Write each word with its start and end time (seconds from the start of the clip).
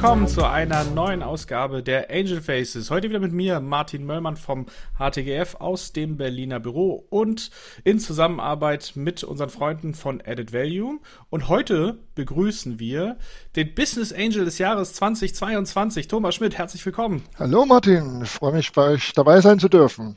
Willkommen 0.00 0.28
zu 0.28 0.46
einer 0.46 0.82
neuen 0.84 1.22
Ausgabe 1.22 1.82
der 1.82 2.10
Angel 2.10 2.40
Faces. 2.40 2.90
Heute 2.90 3.10
wieder 3.10 3.18
mit 3.18 3.32
mir, 3.32 3.60
Martin 3.60 4.06
Möllmann 4.06 4.38
vom 4.38 4.64
HTGF 4.98 5.56
aus 5.56 5.92
dem 5.92 6.16
Berliner 6.16 6.58
Büro 6.58 7.04
und 7.10 7.50
in 7.84 7.98
Zusammenarbeit 7.98 8.92
mit 8.94 9.22
unseren 9.24 9.50
Freunden 9.50 9.92
von 9.92 10.22
Added 10.26 10.54
Value. 10.54 11.00
Und 11.28 11.48
heute 11.50 11.98
begrüßen 12.14 12.78
wir 12.78 13.18
den 13.56 13.74
Business 13.74 14.10
Angel 14.10 14.46
des 14.46 14.56
Jahres 14.56 14.94
2022, 14.94 16.08
Thomas 16.08 16.34
Schmidt. 16.34 16.56
Herzlich 16.56 16.86
willkommen. 16.86 17.22
Hallo 17.38 17.66
Martin, 17.66 18.22
ich 18.22 18.30
freue 18.30 18.54
mich, 18.54 18.72
bei 18.72 18.92
euch 18.92 19.12
dabei 19.12 19.42
sein 19.42 19.58
zu 19.58 19.68
dürfen. 19.68 20.16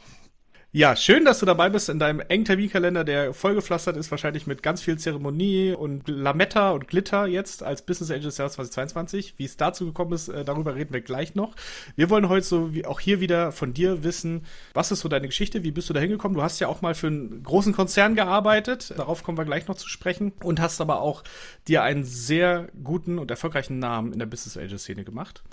Ja, 0.75 0.95
schön, 0.95 1.23
dass 1.23 1.37
du 1.37 1.45
dabei 1.45 1.69
bist 1.69 1.87
in 1.87 1.99
deinem 1.99 2.19
engen 2.19 2.45
Terminkalender, 2.45 3.03
der 3.03 3.35
vollgepflastert 3.35 3.95
ist, 3.95 4.09
wahrscheinlich 4.09 4.47
mit 4.47 4.63
ganz 4.63 4.81
viel 4.81 4.97
Zeremonie 4.97 5.73
und 5.73 6.07
Lametta 6.07 6.71
und 6.71 6.87
Glitter 6.87 7.27
jetzt 7.27 7.61
als 7.61 7.83
Business 7.83 8.09
Angel 8.09 8.31
Jahres 8.31 8.53
2022. 8.53 9.35
Wie 9.37 9.45
es 9.45 9.55
dazu 9.55 9.85
gekommen 9.85 10.13
ist, 10.13 10.29
äh, 10.29 10.43
darüber 10.43 10.73
reden 10.73 10.91
wir 10.91 11.01
gleich 11.01 11.35
noch. 11.35 11.55
Wir 11.95 12.09
wollen 12.09 12.27
heute 12.27 12.47
so 12.47 12.73
wie 12.73 12.87
auch 12.87 12.99
hier 12.99 13.19
wieder 13.19 13.51
von 13.51 13.75
dir 13.75 14.03
wissen, 14.03 14.47
was 14.73 14.91
ist 14.91 15.01
so 15.01 15.09
deine 15.09 15.27
Geschichte, 15.27 15.63
wie 15.63 15.69
bist 15.69 15.91
du 15.91 15.93
da 15.93 15.99
hingekommen? 15.99 16.35
Du 16.35 16.41
hast 16.41 16.59
ja 16.59 16.69
auch 16.69 16.81
mal 16.81 16.95
für 16.95 17.05
einen 17.05 17.43
großen 17.43 17.73
Konzern 17.73 18.15
gearbeitet, 18.15 18.95
darauf 18.97 19.21
kommen 19.21 19.37
wir 19.37 19.45
gleich 19.45 19.67
noch 19.67 19.75
zu 19.75 19.87
sprechen 19.87 20.33
und 20.41 20.59
hast 20.59 20.81
aber 20.81 21.01
auch 21.01 21.23
dir 21.67 21.83
einen 21.83 22.03
sehr 22.03 22.69
guten 22.83 23.19
und 23.19 23.29
erfolgreichen 23.29 23.77
Namen 23.77 24.11
in 24.11 24.17
der 24.17 24.25
Business 24.25 24.57
Angel 24.57 24.79
Szene 24.79 25.03
gemacht 25.03 25.43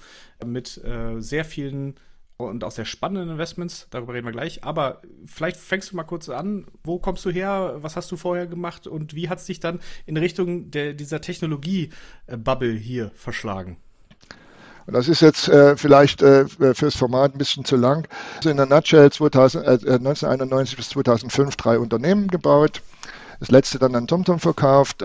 mit 0.43 0.83
äh, 0.83 1.21
sehr 1.21 1.45
vielen 1.45 1.97
und 2.49 2.65
auch 2.65 2.71
sehr 2.71 2.85
spannenden 2.85 3.31
Investments. 3.31 3.87
Darüber 3.91 4.15
reden 4.15 4.27
wir 4.27 4.33
gleich. 4.33 4.65
Aber 4.65 5.03
vielleicht 5.27 5.59
fängst 5.59 5.93
du 5.93 5.97
mal 5.97 6.05
kurz 6.05 6.29
an. 6.29 6.67
Wo 6.85 6.99
kommst 6.99 7.25
du 7.25 7.31
her? 7.31 7.77
Was 7.77 7.97
hast 7.97 8.11
du 8.11 8.17
vorher 8.17 8.47
gemacht? 8.47 8.87
Und 8.87 9.15
wie 9.15 9.29
hat 9.29 9.39
es 9.39 9.47
dich 9.47 9.61
dann 9.61 9.81
in 10.07 10.17
Richtung 10.17 10.71
der, 10.71 10.95
dieser 10.95 11.21
Technologie-Bubble 11.21 12.73
hier 12.73 13.11
verschlagen? 13.15 13.77
Das 14.87 15.09
ist 15.09 15.21
jetzt 15.21 15.49
äh, 15.49 15.77
vielleicht 15.77 16.23
äh, 16.23 16.47
fürs 16.75 16.97
Format 16.97 17.35
ein 17.35 17.39
bisschen 17.39 17.65
zu 17.65 17.77
lang. 17.77 18.09
Also 18.37 18.51
in 18.51 18.57
der 18.57 18.67
Nutshell 18.67 19.13
2000, 19.13 19.65
äh, 19.65 19.71
1991 19.71 20.77
bis 20.77 20.89
2005 20.91 21.57
drei 21.57 21.79
Unternehmen 21.79 22.29
gebaut. 22.29 22.83
Das 23.39 23.51
letzte 23.51 23.79
dann 23.79 23.95
an 23.95 24.07
TomTom 24.07 24.39
verkauft. 24.39 25.03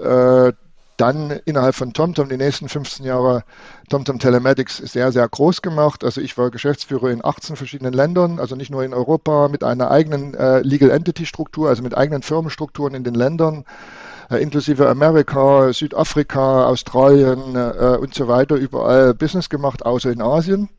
Dann 0.97 1.31
innerhalb 1.43 1.75
von 1.75 1.91
TomTom 1.91 2.29
die 2.29 2.37
nächsten 2.37 2.69
15 2.69 3.05
Jahre 3.05 3.43
TomTom 3.89 4.17
Telematics 4.17 4.77
sehr, 4.77 5.11
sehr 5.11 5.27
groß 5.27 5.61
gemacht. 5.61 6.05
Also 6.05 6.21
ich 6.21 6.37
war 6.37 6.51
Geschäftsführer 6.51 7.09
in 7.09 7.23
18 7.23 7.57
verschiedenen 7.57 7.93
Ländern, 7.93 8.39
also 8.39 8.55
nicht 8.55 8.71
nur 8.71 8.83
in 8.83 8.93
Europa, 8.93 9.49
mit 9.49 9.63
einer 9.63 9.91
eigenen 9.91 10.33
äh, 10.35 10.61
Legal 10.61 10.91
Entity 10.91 11.25
Struktur, 11.25 11.67
also 11.67 11.83
mit 11.83 11.97
eigenen 11.97 12.21
Firmenstrukturen 12.21 12.95
in 12.95 13.03
den 13.03 13.13
Ländern, 13.13 13.65
äh, 14.29 14.41
inklusive 14.41 14.87
Amerika, 14.87 15.73
Südafrika, 15.73 16.65
Australien 16.65 17.55
äh, 17.55 17.97
und 17.99 18.13
so 18.13 18.29
weiter, 18.29 18.55
überall 18.55 19.13
Business 19.13 19.49
gemacht, 19.49 19.85
außer 19.85 20.11
in 20.11 20.21
Asien. 20.21 20.69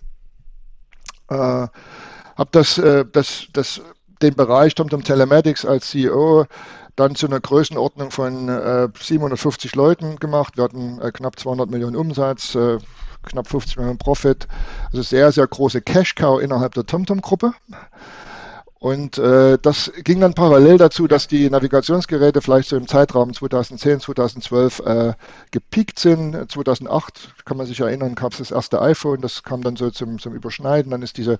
Äh, 1.28 1.34
habe 2.36 2.50
das, 2.52 2.78
äh, 2.78 3.04
das, 3.10 3.48
das, 3.52 3.82
den 4.22 4.34
Bereich 4.34 4.74
TomTom 4.74 5.04
Telematics 5.04 5.66
als 5.66 5.90
CEO 5.90 6.46
dann 6.96 7.14
zu 7.14 7.26
einer 7.26 7.40
Größenordnung 7.40 8.10
von 8.10 8.48
äh, 8.48 8.88
750 8.98 9.74
Leuten 9.74 10.16
gemacht. 10.16 10.56
Wir 10.56 10.64
hatten 10.64 11.00
äh, 11.00 11.12
knapp 11.12 11.38
200 11.38 11.70
Millionen 11.70 11.96
Umsatz, 11.96 12.54
äh, 12.54 12.78
knapp 13.22 13.48
50 13.48 13.76
Millionen 13.76 13.98
Profit. 13.98 14.48
Also 14.90 15.02
sehr, 15.02 15.30
sehr 15.30 15.46
große 15.46 15.82
Cash-Cow 15.82 16.40
innerhalb 16.40 16.74
der 16.74 16.86
TomTom-Gruppe. 16.86 17.52
Und 18.78 19.18
äh, 19.18 19.58
das 19.60 19.90
ging 20.04 20.20
dann 20.20 20.34
parallel 20.34 20.76
dazu, 20.78 21.08
dass 21.08 21.26
die 21.26 21.48
Navigationsgeräte 21.50 22.40
vielleicht 22.42 22.68
so 22.68 22.76
im 22.76 22.86
Zeitraum 22.86 23.32
2010, 23.32 24.00
2012 24.00 24.80
äh, 24.80 25.12
gepiekt 25.50 25.98
sind. 25.98 26.50
2008, 26.50 27.34
kann 27.46 27.56
man 27.56 27.66
sich 27.66 27.80
erinnern, 27.80 28.14
gab 28.14 28.32
es 28.32 28.38
das 28.38 28.50
erste 28.50 28.80
iPhone, 28.82 29.22
das 29.22 29.42
kam 29.42 29.62
dann 29.62 29.76
so 29.76 29.90
zum, 29.90 30.18
zum 30.18 30.34
Überschneiden. 30.34 30.90
Dann 30.90 31.02
ist 31.02 31.16
diese 31.16 31.38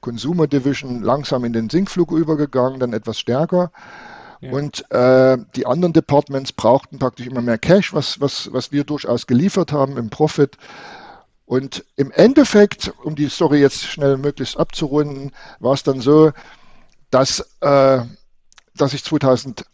Consumer 0.00 0.46
Division 0.46 1.02
langsam 1.02 1.44
in 1.44 1.52
den 1.52 1.70
Sinkflug 1.70 2.10
übergegangen, 2.10 2.80
dann 2.80 2.92
etwas 2.92 3.18
stärker. 3.18 3.70
Und 4.40 4.90
äh, 4.92 5.36
die 5.56 5.66
anderen 5.66 5.92
Departments 5.92 6.52
brauchten 6.52 6.98
praktisch 6.98 7.26
immer 7.26 7.42
mehr 7.42 7.58
Cash, 7.58 7.92
was, 7.92 8.20
was, 8.20 8.52
was 8.52 8.70
wir 8.70 8.84
durchaus 8.84 9.26
geliefert 9.26 9.72
haben 9.72 9.96
im 9.96 10.10
Profit. 10.10 10.56
Und 11.44 11.84
im 11.96 12.12
Endeffekt, 12.12 12.92
um 13.02 13.16
die 13.16 13.28
Story 13.28 13.58
jetzt 13.60 13.84
schnell 13.84 14.16
möglichst 14.16 14.58
abzurunden, 14.58 15.32
war 15.60 15.72
es 15.72 15.82
dann 15.82 16.00
so, 16.00 16.30
dass 17.10 17.40
äh, 17.60 18.00
dass 18.80 18.94
ich 18.94 19.02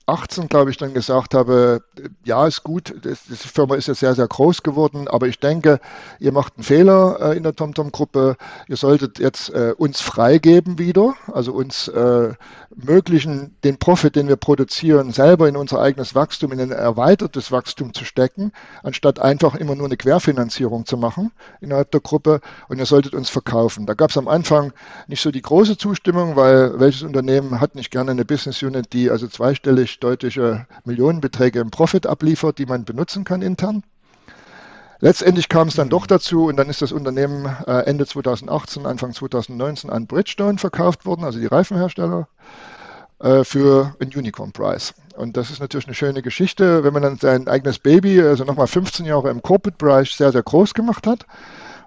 2018, 0.06 0.48
glaube 0.48 0.70
ich, 0.70 0.76
dann 0.76 0.92
gesagt 0.92 1.32
habe, 1.32 1.82
ja, 2.24 2.46
ist 2.46 2.62
gut, 2.62 2.94
das, 3.02 3.24
die 3.24 3.36
Firma 3.36 3.74
ist 3.74 3.88
ja 3.88 3.94
sehr, 3.94 4.14
sehr 4.14 4.28
groß 4.28 4.62
geworden, 4.62 5.08
aber 5.08 5.28
ich 5.28 5.40
denke, 5.40 5.80
ihr 6.20 6.32
macht 6.32 6.54
einen 6.56 6.64
Fehler 6.64 7.18
äh, 7.20 7.36
in 7.36 7.42
der 7.42 7.54
TomTom-Gruppe. 7.54 8.36
Ihr 8.68 8.76
solltet 8.76 9.18
jetzt 9.18 9.48
äh, 9.50 9.72
uns 9.76 10.02
freigeben 10.02 10.78
wieder, 10.78 11.14
also 11.32 11.52
uns 11.52 11.88
äh, 11.88 12.34
möglichen, 12.74 13.56
den 13.64 13.78
Profit, 13.78 14.16
den 14.16 14.28
wir 14.28 14.36
produzieren, 14.36 15.10
selber 15.10 15.48
in 15.48 15.56
unser 15.56 15.80
eigenes 15.80 16.14
Wachstum, 16.14 16.52
in 16.52 16.60
ein 16.60 16.70
erweitertes 16.70 17.50
Wachstum 17.50 17.94
zu 17.94 18.04
stecken, 18.04 18.52
anstatt 18.82 19.20
einfach 19.20 19.54
immer 19.54 19.74
nur 19.74 19.86
eine 19.86 19.96
Querfinanzierung 19.96 20.84
zu 20.84 20.98
machen 20.98 21.30
innerhalb 21.62 21.90
der 21.92 22.00
Gruppe. 22.00 22.40
Und 22.68 22.78
ihr 22.78 22.86
solltet 22.86 23.14
uns 23.14 23.30
verkaufen. 23.30 23.86
Da 23.86 23.94
gab 23.94 24.10
es 24.10 24.18
am 24.18 24.28
Anfang 24.28 24.72
nicht 25.06 25.22
so 25.22 25.30
die 25.30 25.42
große 25.42 25.78
Zustimmung, 25.78 26.36
weil 26.36 26.78
welches 26.78 27.02
Unternehmen 27.02 27.60
hat 27.60 27.74
nicht 27.74 27.90
gerne 27.90 28.10
eine 28.10 28.26
Business 28.26 28.62
Unit, 28.62 28.92
die 28.92 29.10
also 29.10 29.28
zweistellig 29.28 29.93
deutliche 29.98 30.66
Millionenbeträge 30.84 31.60
im 31.60 31.70
Profit 31.70 32.06
abliefert, 32.06 32.58
die 32.58 32.66
man 32.66 32.84
benutzen 32.84 33.24
kann 33.24 33.42
intern. 33.42 33.82
Letztendlich 35.00 35.48
kam 35.48 35.68
es 35.68 35.74
dann 35.74 35.90
doch 35.90 36.06
dazu 36.06 36.46
und 36.46 36.56
dann 36.56 36.70
ist 36.70 36.80
das 36.80 36.92
Unternehmen 36.92 37.46
äh, 37.66 37.80
Ende 37.80 38.06
2018, 38.06 38.86
Anfang 38.86 39.12
2019 39.12 39.90
an 39.90 40.06
Bridgestone 40.06 40.58
verkauft 40.58 41.04
worden, 41.04 41.24
also 41.24 41.38
die 41.38 41.46
Reifenhersteller, 41.46 42.28
äh, 43.18 43.44
für 43.44 43.94
einen 44.00 44.12
Unicorn-Preis. 44.14 44.94
Und 45.16 45.36
das 45.36 45.50
ist 45.50 45.60
natürlich 45.60 45.86
eine 45.86 45.94
schöne 45.94 46.22
Geschichte, 46.22 46.84
wenn 46.84 46.92
man 46.92 47.02
dann 47.02 47.18
sein 47.18 47.48
eigenes 47.48 47.78
Baby, 47.78 48.20
also 48.20 48.44
nochmal 48.44 48.66
15 48.66 49.04
Jahre 49.04 49.30
im 49.30 49.42
Corporate-Bereich 49.42 50.14
sehr, 50.14 50.32
sehr 50.32 50.42
groß 50.42 50.74
gemacht 50.74 51.06
hat 51.06 51.26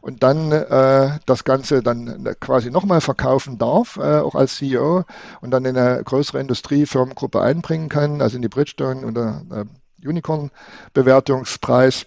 und 0.07 0.23
dann 0.23 0.53
äh, 0.53 1.19
das 1.25 1.43
Ganze 1.43 1.83
dann 1.83 2.23
quasi 2.39 2.71
nochmal 2.71 3.01
verkaufen 3.01 3.57
darf, 3.57 3.97
äh, 3.97 4.19
auch 4.19 4.35
als 4.35 4.55
CEO 4.55 5.03
und 5.41 5.51
dann 5.51 5.65
in 5.65 5.75
eine 5.77 6.01
größere 6.01 6.39
Industriefirmengruppe 6.39 7.41
einbringen 7.41 7.89
kann, 7.89 8.21
also 8.21 8.37
in 8.37 8.41
die 8.41 8.47
Bridgestone 8.47 9.05
unter 9.05 9.43
äh, 9.51 9.65
Unicorn-Bewertungspreis. 10.07 12.05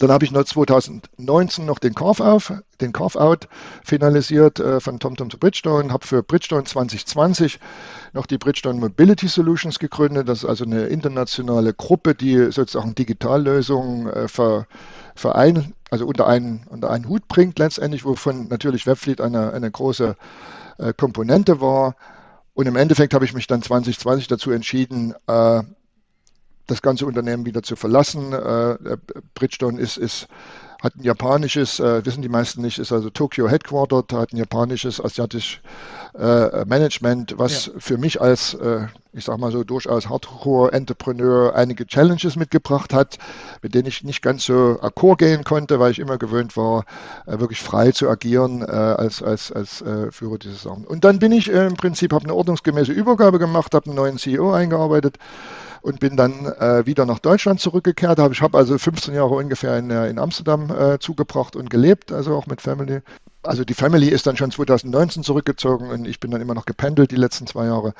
Dann 0.00 0.10
habe 0.10 0.24
ich 0.24 0.32
noch 0.32 0.44
2019 0.44 1.66
noch 1.66 1.78
den 1.78 1.94
Carve-Out 1.94 2.62
den 2.80 2.92
Carve 2.92 3.38
finalisiert 3.84 4.58
äh, 4.58 4.80
von 4.80 4.98
TomTom 4.98 5.28
zu 5.28 5.38
Bridgestone, 5.38 5.92
habe 5.92 6.06
für 6.06 6.22
Bridgestone 6.22 6.64
2020 6.64 7.60
noch 8.14 8.24
die 8.24 8.38
Bridgestone 8.38 8.80
Mobility 8.80 9.28
Solutions 9.28 9.78
gegründet. 9.78 10.28
Das 10.28 10.38
ist 10.38 10.48
also 10.48 10.64
eine 10.64 10.86
internationale 10.86 11.74
Gruppe, 11.74 12.14
die 12.14 12.50
sozusagen 12.50 12.94
Digitallösungen 12.94 14.08
äh, 14.08 14.28
ver, 14.28 14.66
verein, 15.14 15.74
also 15.90 16.06
unter 16.06 16.26
einen, 16.26 16.66
unter 16.70 16.90
einen 16.90 17.06
Hut 17.06 17.28
bringt 17.28 17.58
letztendlich, 17.58 18.04
wovon 18.04 18.48
natürlich 18.48 18.86
Webfleet 18.86 19.20
eine, 19.20 19.52
eine 19.52 19.70
große 19.70 20.16
äh, 20.78 20.94
Komponente 20.94 21.60
war. 21.60 21.94
Und 22.54 22.66
im 22.66 22.76
Endeffekt 22.76 23.12
habe 23.12 23.26
ich 23.26 23.34
mich 23.34 23.46
dann 23.46 23.62
2020 23.62 24.28
dazu 24.28 24.50
entschieden, 24.50 25.14
äh, 25.26 25.62
das 26.70 26.82
ganze 26.82 27.06
Unternehmen 27.06 27.46
wieder 27.46 27.62
zu 27.62 27.76
verlassen. 27.76 28.32
Äh, 28.32 28.76
Bridgestone 29.34 29.80
ist, 29.80 29.96
ist 29.96 30.28
hat 30.82 30.96
ein 30.96 31.02
japanisches, 31.02 31.78
äh, 31.78 32.04
wissen 32.04 32.22
die 32.22 32.28
meisten 32.28 32.62
nicht, 32.62 32.78
ist 32.78 32.92
also 32.92 33.10
Tokyo 33.10 33.48
Headquartered, 33.48 34.12
hat 34.12 34.32
ein 34.32 34.38
japanisches, 34.38 35.02
asiatisch 35.02 35.60
äh, 36.18 36.64
Management, 36.64 37.34
was 37.36 37.66
ja. 37.66 37.72
für 37.78 37.98
mich 37.98 38.20
als, 38.20 38.54
äh, 38.54 38.86
ich 39.12 39.24
sag 39.24 39.38
mal 39.38 39.52
so, 39.52 39.62
durchaus 39.62 40.08
Hardcore-Entrepreneur 40.08 41.54
einige 41.54 41.86
Challenges 41.86 42.36
mitgebracht 42.36 42.94
hat, 42.94 43.18
mit 43.62 43.74
denen 43.74 43.88
ich 43.88 44.04
nicht 44.04 44.22
ganz 44.22 44.44
so 44.44 44.78
akkord 44.80 45.18
gehen 45.18 45.44
konnte, 45.44 45.80
weil 45.80 45.90
ich 45.90 45.98
immer 45.98 46.16
gewöhnt 46.16 46.56
war, 46.56 46.84
äh, 47.26 47.38
wirklich 47.38 47.60
frei 47.60 47.92
zu 47.92 48.08
agieren 48.08 48.62
äh, 48.62 48.64
als, 48.64 49.22
als, 49.22 49.52
als 49.52 49.84
Führer 50.10 50.38
dieser 50.38 50.54
Sachen. 50.54 50.84
Und 50.84 51.04
dann 51.04 51.18
bin 51.18 51.32
ich 51.32 51.48
im 51.48 51.74
Prinzip, 51.74 52.12
habe 52.12 52.24
eine 52.24 52.34
ordnungsgemäße 52.34 52.92
Übergabe 52.92 53.38
gemacht, 53.38 53.74
habe 53.74 53.86
einen 53.86 53.96
neuen 53.96 54.18
CEO 54.18 54.52
eingearbeitet, 54.52 55.18
und 55.82 56.00
bin 56.00 56.16
dann 56.16 56.46
äh, 56.46 56.86
wieder 56.86 57.06
nach 57.06 57.18
Deutschland 57.18 57.60
zurückgekehrt. 57.60 58.18
Ich 58.32 58.42
habe 58.42 58.58
also 58.58 58.76
15 58.78 59.14
Jahre 59.14 59.34
ungefähr 59.34 59.78
in, 59.78 59.90
äh, 59.90 60.08
in 60.08 60.18
Amsterdam 60.18 60.70
äh, 60.70 60.98
zugebracht 60.98 61.56
und 61.56 61.70
gelebt, 61.70 62.12
also 62.12 62.34
auch 62.34 62.46
mit 62.46 62.60
Family 62.60 63.00
also 63.42 63.64
die 63.64 63.74
Family 63.74 64.08
ist 64.08 64.26
dann 64.26 64.36
schon 64.36 64.50
2019 64.50 65.22
zurückgezogen 65.22 65.90
und 65.90 66.06
ich 66.06 66.20
bin 66.20 66.30
dann 66.30 66.40
immer 66.40 66.54
noch 66.54 66.66
gependelt 66.66 67.10
die 67.10 67.16
letzten 67.16 67.46
zwei 67.46 67.66
Jahre 67.66 67.94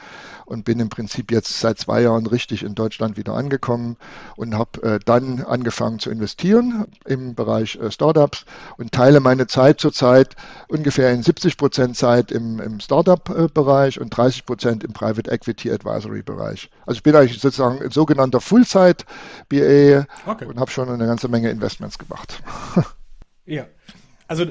und 0.45 0.65
bin 0.65 0.81
im 0.81 0.91
Prinzip 0.91 1.33
jetzt 1.33 1.61
seit 1.61 1.79
zwei 1.79 2.03
Jahren 2.03 2.27
richtig 2.27 2.63
in 2.63 2.75
Deutschland 2.75 3.17
wieder 3.17 3.35
angekommen 3.35 3.97
und 4.37 4.55
habe 4.55 4.83
äh, 4.83 4.99
dann 5.05 5.43
angefangen 5.43 5.99
zu 5.99 6.11
investieren 6.11 6.87
im 7.07 7.35
Bereich 7.35 7.77
äh, 7.77 7.91
Startups 7.91 8.45
und 8.77 8.93
teile 8.93 9.21
meine 9.21 9.47
Zeit 9.47 9.81
zurzeit 9.81 10.37
ungefähr 10.69 11.11
in 11.11 11.23
70 11.23 11.57
Prozent 11.57 11.97
Zeit 11.97 12.31
im, 12.31 12.61
im 12.61 12.81
Startup-Bereich 12.81 14.01
und 14.01 14.11
30 14.11 14.45
Prozent 14.45 14.85
im 14.85 14.93
Private 14.93 15.31
Equity 15.31 15.71
Advisory-Bereich. 15.71 16.71
Also 16.85 16.99
ich 16.99 17.03
bin 17.03 17.17
eigentlich 17.17 17.41
sozusagen 17.41 17.81
ein 17.81 17.91
sogenannter 17.91 18.41
Fullzeit-BA 18.41 20.07
okay. 20.27 20.45
und 20.45 20.61
habe 20.61 20.71
schon 20.71 20.89
eine 20.89 21.07
ganze 21.07 21.29
Menge 21.29 21.51
Investments 21.51 21.99
gemacht. 21.99 22.43
Ja. 23.47 23.67
Also 24.29 24.45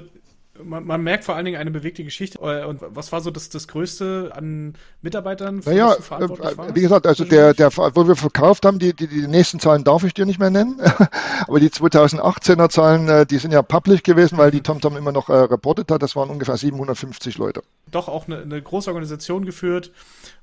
man, 0.63 0.85
man, 0.85 1.01
merkt 1.01 1.23
vor 1.23 1.35
allen 1.35 1.45
Dingen 1.45 1.59
eine 1.59 1.71
bewegte 1.71 2.03
Geschichte. 2.03 2.39
Äh, 2.39 2.65
und 2.65 2.81
was 2.81 3.11
war 3.11 3.21
so 3.21 3.31
das, 3.31 3.49
das 3.49 3.67
Größte 3.67 4.31
an 4.33 4.73
Mitarbeitern, 5.01 5.61
für 5.61 5.71
naja, 5.71 5.93
äh, 5.93 6.75
Wie 6.75 6.81
gesagt, 6.81 7.07
also 7.07 7.23
der, 7.25 7.53
der, 7.53 7.75
wo 7.75 8.07
wir 8.07 8.15
verkauft 8.15 8.65
haben, 8.65 8.79
die, 8.79 8.93
die, 8.93 9.07
die 9.07 9.27
nächsten 9.27 9.59
Zahlen 9.59 9.83
darf 9.83 10.03
ich 10.03 10.13
dir 10.13 10.25
nicht 10.25 10.39
mehr 10.39 10.49
nennen. 10.49 10.79
Aber 11.47 11.59
die 11.59 11.69
2018er 11.69 12.69
Zahlen, 12.69 13.07
äh, 13.07 13.25
die 13.25 13.37
sind 13.37 13.51
ja 13.51 13.61
public 13.61 14.03
gewesen, 14.03 14.37
weil 14.37 14.51
die 14.51 14.61
TomTom 14.61 14.97
immer 14.97 15.11
noch 15.11 15.29
äh, 15.29 15.33
reportet 15.33 15.91
hat. 15.91 16.01
Das 16.03 16.15
waren 16.15 16.29
ungefähr 16.29 16.57
750 16.57 17.37
Leute. 17.37 17.61
Doch 17.91 18.07
auch 18.07 18.27
eine, 18.27 18.39
eine 18.39 18.61
große 18.61 18.89
Organisation 18.89 19.45
geführt. 19.45 19.91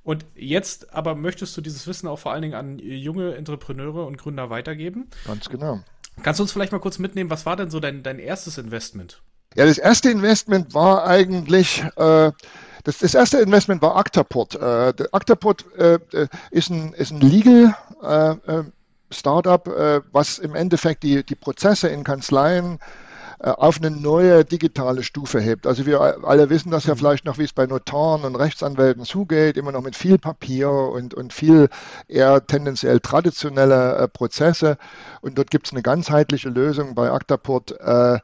Und 0.03 0.25
jetzt 0.35 0.95
aber 0.95 1.15
möchtest 1.15 1.57
du 1.57 1.61
dieses 1.61 1.87
Wissen 1.87 2.07
auch 2.07 2.19
vor 2.19 2.33
allen 2.33 2.43
Dingen 2.43 2.55
an 2.55 2.79
junge 2.79 3.35
Entrepreneure 3.35 4.07
und 4.07 4.19
Gründer 4.19 4.51
weitergeben. 4.51 5.09
Ganz 5.27 5.49
genau. 5.49 5.81
Kannst 6.23 6.41
du 6.41 6.45
uns 6.45 6.53
vielleicht 6.53 6.73
mal 6.73 6.79
kurz 6.79 6.99
mitnehmen, 6.99 7.31
was 7.31 7.47
war 7.47 7.57
denn 7.57 7.71
so 7.71 7.81
dein, 7.81 8.03
dein 8.03 8.19
erstes 8.19 8.59
Investment? 8.59 9.21
Ja, 9.55 9.65
das 9.65 9.79
erste 9.79 10.11
Investment 10.11 10.75
war 10.75 11.07
eigentlich, 11.07 11.83
äh, 11.97 12.33
das, 12.85 12.99
das 12.99 13.15
erste 13.15 13.39
Investment 13.39 13.83
war 13.83 13.97
Actaport. 13.97 14.55
Äh, 14.55 14.93
Actaport 15.13 15.65
äh, 15.77 15.99
ist, 16.51 16.71
ein, 16.71 16.93
ist 16.95 17.11
ein 17.13 17.21
Legal 17.21 17.77
äh, 18.03 18.53
äh 18.53 18.65
Startup, 19.09 19.69
äh, 19.69 20.01
was 20.11 20.41
im 20.41 20.57
Endeffekt 20.57 21.05
die, 21.05 21.23
die 21.25 21.37
Prozesse 21.37 21.87
in 21.87 22.03
Kanzleien 22.03 22.75
äh, 22.75 23.06
auf 23.39 23.79
eine 23.79 23.91
neue 23.91 24.45
digitale 24.45 25.03
Stufe 25.03 25.41
hebt. 25.41 25.67
Also 25.67 25.87
wir 25.87 26.01
alle 26.01 26.49
wissen 26.51 26.71
das 26.71 26.85
ja 26.87 26.95
mhm. 26.95 26.99
vielleicht 26.99 27.25
noch, 27.25 27.39
wie 27.39 27.45
es 27.45 27.53
bei 27.53 27.67
Notaren 27.67 28.25
und 28.25 28.37
Rechtsanwälten 28.37 29.05
zugeht, 29.05 29.57
immer 29.57 29.73
noch 29.73 29.83
mit 29.83 29.97
viel 29.97 30.19
Papier 30.19 30.71
und, 30.71 31.15
und 31.15 31.33
viel 31.33 31.69
eher 32.09 32.47
tendenziell 32.47 33.01
traditionelle 33.01 33.97
äh, 33.97 34.09
Prozesse. 34.09 34.79
Und 35.21 35.37
dort 35.39 35.51
gibt 35.51 35.67
es 35.67 35.73
eine 35.73 35.83
ganzheitliche 35.83 36.49
Lösung 36.49 36.95
bei 36.95 37.11
Actaport, 37.11 37.73
äh, 37.81 38.19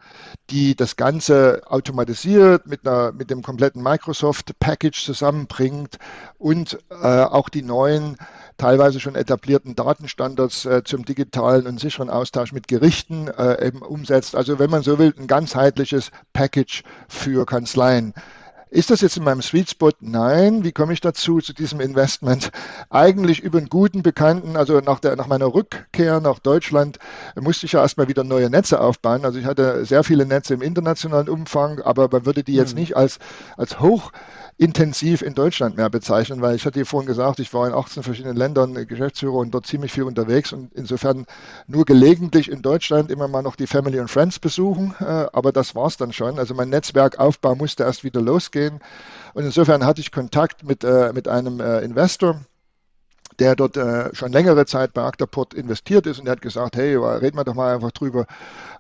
die 0.51 0.75
das 0.75 0.97
Ganze 0.97 1.63
automatisiert 1.67 2.67
mit, 2.67 2.87
einer, 2.87 3.13
mit 3.13 3.31
dem 3.31 3.43
kompletten 3.43 3.83
Microsoft-Package 3.83 5.05
zusammenbringt 5.05 5.99
und 6.39 6.79
äh, 6.91 7.23
auch 7.23 7.49
die 7.49 7.63
neuen 7.63 8.17
teilweise 8.63 9.01
schon 9.01 9.17
etablierten 9.17 9.75
Datenstandards 9.75 10.67
äh, 10.67 10.85
zum 10.85 11.05
digitalen 11.05 11.67
und 11.67 11.81
sicheren 11.81 12.09
Austausch 12.09 12.53
mit 12.53 12.69
Gerichten 12.69 13.27
äh, 13.27 13.67
eben 13.67 13.83
umsetzt. 13.83 14.37
Also 14.37 14.61
wenn 14.61 14.71
man 14.71 14.85
so 14.85 15.01
will, 15.01 15.13
ein 15.19 15.27
ganzheitliches 15.27 16.13
Package 16.33 16.85
für 17.09 17.45
Kanzleien. 17.45 18.15
Ist 18.71 18.91
das 18.91 19.01
jetzt 19.01 19.17
in 19.17 19.25
meinem 19.25 19.43
Sweet 19.43 19.69
Spot? 19.69 19.91
Nein. 20.01 20.63
Wie 20.63 20.71
komme 20.71 20.93
ich 20.93 21.01
dazu, 21.01 21.41
zu 21.41 21.53
diesem 21.53 21.81
Investment? 21.81 22.53
Eigentlich 22.89 23.41
über 23.41 23.59
einen 23.59 23.69
guten 23.69 24.05
Bekannten, 24.05 24.57
also 24.57 24.79
nach, 24.79 25.01
der, 25.01 25.17
nach 25.17 25.27
meiner 25.27 25.53
Rückkehr 25.53 26.21
nach 26.21 26.39
Deutschland, 26.39 27.01
musste 27.39 27.67
ich 27.67 27.73
ja 27.73 27.81
erstmal 27.81 28.07
wieder 28.07 28.23
neue 28.23 28.49
Netze 28.49 28.81
aufbauen. 28.81 29.25
Also 29.25 29.41
ich 29.41 29.45
hatte 29.45 29.85
sehr 29.85 30.05
viele 30.05 30.25
Netze 30.25 30.55
im 30.55 30.63
internationalen 30.63 31.29
Umfang, 31.29 31.81
aber 31.81 32.09
man 32.13 32.25
würde 32.27 32.45
die 32.45 32.55
jetzt 32.55 32.75
hm. 32.75 32.79
nicht 32.79 32.97
als, 32.97 33.19
als 33.57 33.81
hoch 33.81 34.13
intensiv 34.59 35.23
in 35.23 35.35
Deutschland 35.35 35.77
mehr 35.77 35.91
bezeichnen, 35.91 36.41
weil 36.41 36.55
ich 36.55 36.67
hatte 36.67 36.79
ja 36.79 36.85
vorhin 36.85 37.07
gesagt, 37.07 37.41
ich 37.41 37.53
war 37.53 37.67
in 37.67 37.75
18 37.75 38.03
verschiedenen 38.03 38.37
Ländern 38.37 38.75
Geschäftsführer 38.87 39.37
und 39.37 39.53
dort 39.53 39.67
ziemlich 39.67 39.93
viel 39.93 40.05
unterwegs 40.05 40.53
und 40.53 40.73
insofern 40.75 41.27
nur 41.67 41.85
gelegentlich 41.85 42.51
in 42.51 42.63
Deutschland 42.63 43.11
immer 43.11 43.29
mal 43.29 43.43
noch 43.43 43.57
die 43.57 43.67
Family 43.67 43.99
und 43.99 44.09
Friends 44.09 44.39
besuchen, 44.39 44.95
äh, 45.01 45.05
aber 45.33 45.53
das 45.53 45.75
war 45.75 45.87
es 45.87 45.97
dann 45.97 46.13
schon. 46.13 46.39
Also 46.39 46.55
mein 46.55 46.69
Netzwerkaufbau 46.69 47.55
musste 47.55 47.85
erst 47.85 48.05
wieder 48.05 48.21
losgehen 48.21 48.81
und 49.35 49.45
insofern 49.45 49.85
hatte 49.85 50.01
ich 50.01 50.13
Kontakt 50.13 50.65
mit, 50.65 50.85
äh, 50.85 51.13
mit 51.13 51.29
einem 51.29 51.61
äh, 51.61 51.81
Investor, 51.81 52.41
der 53.39 53.57
dort 53.57 53.77
äh, 53.77 54.15
schon 54.15 54.33
längere 54.33 54.67
Zeit 54.67 54.93
bei 54.93 55.05
Actaport 55.05 55.55
investiert 55.55 56.07
ist 56.07 56.19
und 56.19 56.27
der 56.27 56.33
hat 56.33 56.43
gesagt, 56.43 56.77
hey, 56.77 56.97
reden 56.97 57.37
wir 57.37 57.45
doch 57.45 57.55
mal 57.55 57.75
einfach 57.75 57.93
drüber 57.93 58.27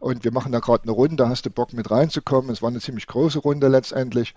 und 0.00 0.24
wir 0.24 0.32
machen 0.32 0.52
da 0.52 0.60
gerade 0.60 0.84
eine 0.84 0.92
Runde, 0.92 1.28
hast 1.28 1.46
du 1.46 1.50
Bock 1.50 1.72
mit 1.72 1.90
reinzukommen? 1.90 2.50
Es 2.50 2.62
war 2.62 2.70
eine 2.70 2.80
ziemlich 2.80 3.06
große 3.06 3.38
Runde 3.40 3.68
letztendlich 3.68 4.34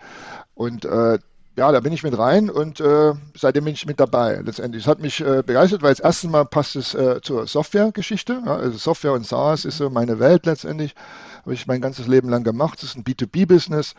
und 0.54 0.86
äh, 0.86 1.20
ja, 1.58 1.72
da 1.72 1.80
bin 1.80 1.94
ich 1.94 2.04
mit 2.04 2.18
rein 2.18 2.50
und 2.50 2.82
äh, 2.82 3.14
seitdem 3.34 3.64
bin 3.64 3.74
ich 3.74 3.86
mit 3.86 4.00
dabei 4.00 4.42
letztendlich. 4.44 4.84
Es 4.84 4.88
hat 4.88 5.00
mich 5.00 5.22
äh, 5.22 5.42
begeistert, 5.42 5.82
weil 5.82 5.92
das 5.92 6.02
erste 6.02 6.28
Mal 6.28 6.46
passt 6.46 6.76
es 6.76 6.94
äh, 6.94 7.22
zur 7.22 7.48
Softwaregeschichte. 7.48 8.42
Ja, 8.46 8.58
also 8.58 8.78
Software 8.78 9.14
und 9.14 9.26
SaaS 9.26 9.64
ist 9.64 9.78
so 9.78 9.90
meine 9.90 10.20
Welt 10.20 10.46
letztendlich. 10.46 10.96
Habe 11.44 11.54
ich 11.54 11.66
mein 11.66 11.80
ganzes 11.80 12.08
Leben 12.08 12.28
lang 12.30 12.44
gemacht. 12.44 12.80
Das 12.82 12.90
ist 12.90 12.98
ein 12.98 13.06
B2B-Business. 13.06 13.96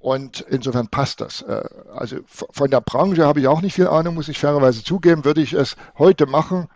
Und 0.00 0.40
insofern 0.48 0.88
passt 0.88 1.20
das. 1.20 1.42
Äh, 1.42 1.62
also 1.94 2.16
von 2.26 2.70
der 2.70 2.80
Branche 2.80 3.26
habe 3.26 3.40
ich 3.40 3.46
auch 3.46 3.60
nicht 3.60 3.74
viel 3.74 3.86
Ahnung, 3.86 4.14
muss 4.14 4.28
ich 4.28 4.38
fairerweise 4.38 4.82
zugeben. 4.82 5.24
Würde 5.24 5.42
ich 5.42 5.52
es 5.52 5.76
heute 5.98 6.26
machen, 6.26 6.68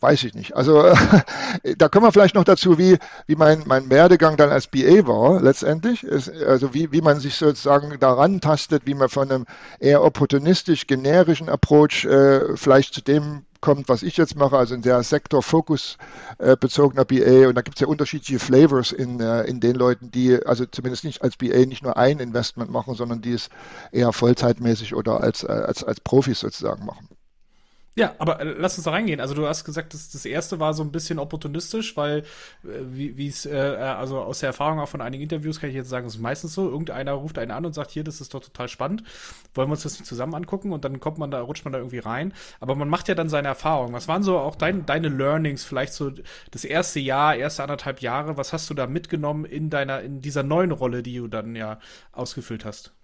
weiß 0.00 0.24
ich 0.24 0.34
nicht. 0.34 0.56
Also 0.56 0.92
da 1.76 1.88
kommen 1.88 2.06
wir 2.06 2.12
vielleicht 2.12 2.34
noch 2.34 2.44
dazu, 2.44 2.78
wie, 2.78 2.98
wie 3.26 3.36
mein, 3.36 3.62
mein 3.66 3.90
Werdegang 3.90 4.36
dann 4.36 4.50
als 4.50 4.66
BA 4.66 5.06
war 5.06 5.40
letztendlich. 5.40 6.04
Es, 6.04 6.28
also 6.28 6.74
wie, 6.74 6.92
wie 6.92 7.00
man 7.00 7.20
sich 7.20 7.36
sozusagen 7.36 7.98
daran 8.00 8.40
tastet, 8.40 8.82
wie 8.86 8.94
man 8.94 9.08
von 9.08 9.30
einem 9.30 9.46
eher 9.78 10.02
opportunistisch 10.02 10.86
generischen 10.86 11.48
Approach 11.48 12.04
äh, 12.04 12.56
vielleicht 12.56 12.94
zu 12.94 13.02
dem 13.02 13.44
kommt, 13.60 13.88
was 13.88 14.02
ich 14.02 14.16
jetzt 14.16 14.36
mache, 14.36 14.56
also 14.56 14.74
in 14.74 14.82
der 14.82 15.02
Sektor-Fokus 15.02 15.98
äh, 16.38 16.56
bezogener 16.56 17.04
BA. 17.04 17.48
Und 17.48 17.54
da 17.54 17.62
gibt 17.62 17.76
es 17.76 17.80
ja 17.80 17.86
unterschiedliche 17.86 18.38
Flavors 18.38 18.92
in, 18.92 19.20
äh, 19.20 19.42
in 19.42 19.60
den 19.60 19.76
Leuten, 19.76 20.10
die 20.10 20.44
also 20.46 20.64
zumindest 20.66 21.04
nicht 21.04 21.22
als 21.22 21.36
BA 21.36 21.66
nicht 21.66 21.82
nur 21.82 21.96
ein 21.96 22.20
Investment 22.20 22.70
machen, 22.70 22.94
sondern 22.94 23.20
die 23.20 23.32
es 23.32 23.50
eher 23.92 24.12
vollzeitmäßig 24.12 24.94
oder 24.94 25.20
als, 25.20 25.44
äh, 25.44 25.48
als, 25.48 25.84
als 25.84 26.00
Profis 26.00 26.40
sozusagen 26.40 26.84
machen. 26.86 27.08
Ja, 27.96 28.14
aber 28.18 28.40
äh, 28.40 28.44
lass 28.56 28.76
uns 28.78 28.84
da 28.84 28.92
reingehen. 28.92 29.20
Also 29.20 29.34
du 29.34 29.46
hast 29.46 29.64
gesagt, 29.64 29.94
das, 29.94 30.10
das 30.10 30.24
erste 30.24 30.60
war 30.60 30.74
so 30.74 30.82
ein 30.82 30.92
bisschen 30.92 31.18
opportunistisch, 31.18 31.96
weil 31.96 32.20
äh, 32.64 32.68
wie 32.84 33.26
es, 33.26 33.46
äh, 33.46 33.50
äh, 33.52 33.76
also 33.78 34.20
aus 34.20 34.38
der 34.40 34.48
Erfahrung 34.48 34.78
auch 34.78 34.88
von 34.88 35.00
einigen 35.00 35.24
Interviews 35.24 35.60
kann 35.60 35.70
ich 35.70 35.76
jetzt 35.76 35.88
sagen, 35.90 36.06
es 36.06 36.14
ist 36.14 36.20
meistens 36.20 36.54
so, 36.54 36.70
irgendeiner 36.70 37.12
ruft 37.12 37.36
einen 37.38 37.50
an 37.50 37.66
und 37.66 37.74
sagt, 37.74 37.90
hier, 37.90 38.04
das 38.04 38.20
ist 38.20 38.32
doch 38.32 38.40
total 38.40 38.68
spannend, 38.68 39.02
wollen 39.54 39.68
wir 39.68 39.72
uns 39.72 39.82
das 39.82 39.94
nicht 39.98 40.06
zusammen 40.06 40.34
angucken 40.34 40.72
und 40.72 40.84
dann 40.84 41.00
kommt 41.00 41.18
man 41.18 41.30
da, 41.32 41.40
rutscht 41.40 41.64
man 41.64 41.72
da 41.72 41.78
irgendwie 41.78 41.98
rein. 41.98 42.32
Aber 42.60 42.76
man 42.76 42.88
macht 42.88 43.08
ja 43.08 43.14
dann 43.16 43.28
seine 43.28 43.48
Erfahrungen. 43.48 43.92
Was 43.92 44.06
waren 44.08 44.22
so 44.22 44.38
auch 44.38 44.54
dein, 44.54 44.86
deine 44.86 45.08
Learnings, 45.08 45.64
vielleicht 45.64 45.92
so 45.92 46.12
das 46.52 46.64
erste 46.64 47.00
Jahr, 47.00 47.34
erste 47.34 47.62
anderthalb 47.64 48.00
Jahre, 48.00 48.36
was 48.36 48.52
hast 48.52 48.70
du 48.70 48.74
da 48.74 48.86
mitgenommen 48.86 49.44
in 49.44 49.68
deiner, 49.68 50.00
in 50.02 50.20
dieser 50.20 50.44
neuen 50.44 50.70
Rolle, 50.70 51.02
die 51.02 51.16
du 51.16 51.26
dann 51.26 51.56
ja 51.56 51.80
ausgefüllt 52.12 52.64
hast? 52.64 52.94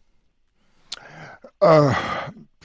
Äh, 1.61 1.92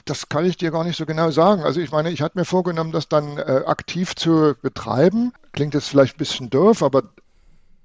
das 0.04 0.28
kann 0.28 0.44
ich 0.44 0.56
dir 0.56 0.70
gar 0.70 0.84
nicht 0.84 0.96
so 0.96 1.06
genau 1.06 1.30
sagen. 1.30 1.62
Also 1.62 1.80
ich 1.80 1.92
meine, 1.92 2.10
ich 2.10 2.22
hatte 2.22 2.38
mir 2.38 2.44
vorgenommen, 2.44 2.92
das 2.92 3.08
dann 3.08 3.38
äh, 3.38 3.62
aktiv 3.66 4.14
zu 4.14 4.54
betreiben. 4.60 5.32
Klingt 5.52 5.74
jetzt 5.74 5.88
vielleicht 5.88 6.16
ein 6.16 6.18
bisschen 6.18 6.50
doof, 6.50 6.82
aber 6.82 7.04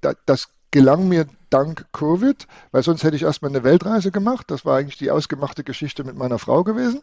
da, 0.00 0.12
das 0.26 0.48
gelang 0.70 1.08
mir 1.08 1.26
dank 1.50 1.86
Covid, 1.92 2.46
weil 2.72 2.82
sonst 2.82 3.02
hätte 3.02 3.16
ich 3.16 3.22
erstmal 3.22 3.50
eine 3.50 3.64
Weltreise 3.64 4.10
gemacht. 4.10 4.50
Das 4.50 4.64
war 4.64 4.76
eigentlich 4.76 4.98
die 4.98 5.10
ausgemachte 5.10 5.64
Geschichte 5.64 6.04
mit 6.04 6.16
meiner 6.16 6.38
Frau 6.38 6.62
gewesen. 6.62 7.02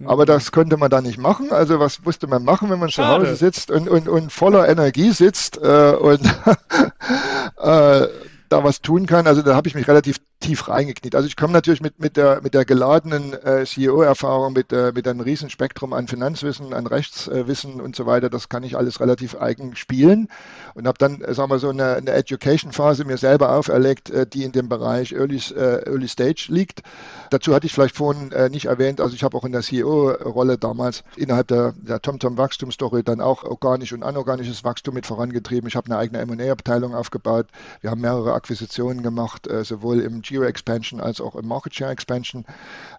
Mhm. 0.00 0.08
Aber 0.08 0.26
das 0.26 0.50
konnte 0.50 0.76
man 0.76 0.90
da 0.90 1.00
nicht 1.00 1.18
machen. 1.18 1.52
Also 1.52 1.78
was 1.78 2.02
musste 2.02 2.26
man 2.26 2.44
machen, 2.44 2.68
wenn 2.70 2.80
man 2.80 2.90
Schade. 2.90 3.24
zu 3.24 3.30
Hause 3.30 3.36
sitzt 3.36 3.70
und, 3.70 3.88
und, 3.88 4.08
und 4.08 4.32
voller 4.32 4.68
Energie 4.68 5.12
sitzt 5.12 5.56
äh, 5.58 5.92
und 5.92 6.24
äh, 7.58 8.08
da 8.48 8.64
was 8.64 8.80
tun 8.80 9.06
kann? 9.06 9.26
Also 9.26 9.42
da 9.42 9.54
habe 9.54 9.68
ich 9.68 9.74
mich 9.74 9.86
relativ 9.86 10.16
tief 10.40 10.68
reingekniet. 10.68 11.14
Also 11.14 11.26
ich 11.26 11.36
komme 11.36 11.52
natürlich 11.52 11.80
mit, 11.80 11.98
mit, 11.98 12.16
der, 12.16 12.40
mit 12.42 12.54
der 12.54 12.64
geladenen 12.64 13.32
äh, 13.32 13.64
CEO-Erfahrung, 13.64 14.52
mit, 14.52 14.72
äh, 14.72 14.92
mit 14.94 15.08
einem 15.08 15.20
riesen 15.20 15.48
Spektrum 15.48 15.92
an 15.92 16.08
Finanzwissen, 16.08 16.74
an 16.74 16.86
Rechtswissen 16.86 17.80
und 17.80 17.96
so 17.96 18.06
weiter. 18.06 18.28
Das 18.28 18.48
kann 18.48 18.62
ich 18.62 18.76
alles 18.76 19.00
relativ 19.00 19.34
eigen 19.36 19.74
spielen 19.76 20.28
und 20.74 20.86
habe 20.86 20.98
dann, 20.98 21.22
äh, 21.22 21.32
sagen 21.32 21.50
wir 21.50 21.58
so, 21.58 21.70
eine, 21.70 21.94
eine 21.94 22.10
Education-Phase 22.12 23.04
mir 23.04 23.16
selber 23.16 23.52
auferlegt, 23.52 24.10
äh, 24.10 24.26
die 24.26 24.44
in 24.44 24.52
dem 24.52 24.68
Bereich 24.68 25.12
Early, 25.12 25.40
äh, 25.54 25.88
Early 25.88 26.08
Stage 26.08 26.48
liegt. 26.48 26.82
Dazu 27.30 27.54
hatte 27.54 27.66
ich 27.66 27.72
vielleicht 27.72 27.96
vorhin 27.96 28.30
äh, 28.32 28.50
nicht 28.50 28.66
erwähnt, 28.66 29.00
also 29.00 29.14
ich 29.14 29.24
habe 29.24 29.36
auch 29.36 29.44
in 29.44 29.52
der 29.52 29.62
CEO-Rolle 29.62 30.58
damals 30.58 31.02
innerhalb 31.16 31.48
der, 31.48 31.72
der 31.76 32.02
TomTom-Wachstumsstory 32.02 33.02
dann 33.02 33.20
auch 33.22 33.42
organisch 33.42 33.92
und 33.92 34.02
anorganisches 34.02 34.64
Wachstum 34.64 34.94
mit 34.94 35.06
vorangetrieben. 35.06 35.66
Ich 35.66 35.76
habe 35.76 35.86
eine 35.86 35.96
eigene 35.96 36.20
M&A-Abteilung 36.20 36.94
aufgebaut. 36.94 37.46
Wir 37.80 37.90
haben 37.90 38.02
mehrere 38.02 38.34
Akquisitionen 38.34 39.02
gemacht, 39.02 39.46
äh, 39.46 39.64
sowohl 39.64 40.00
im 40.00 40.25
Geo-Expansion 40.28 41.00
als 41.00 41.20
auch 41.20 41.34
im 41.36 41.46
Market 41.46 41.74
Share 41.74 41.90
Expansion 41.90 42.44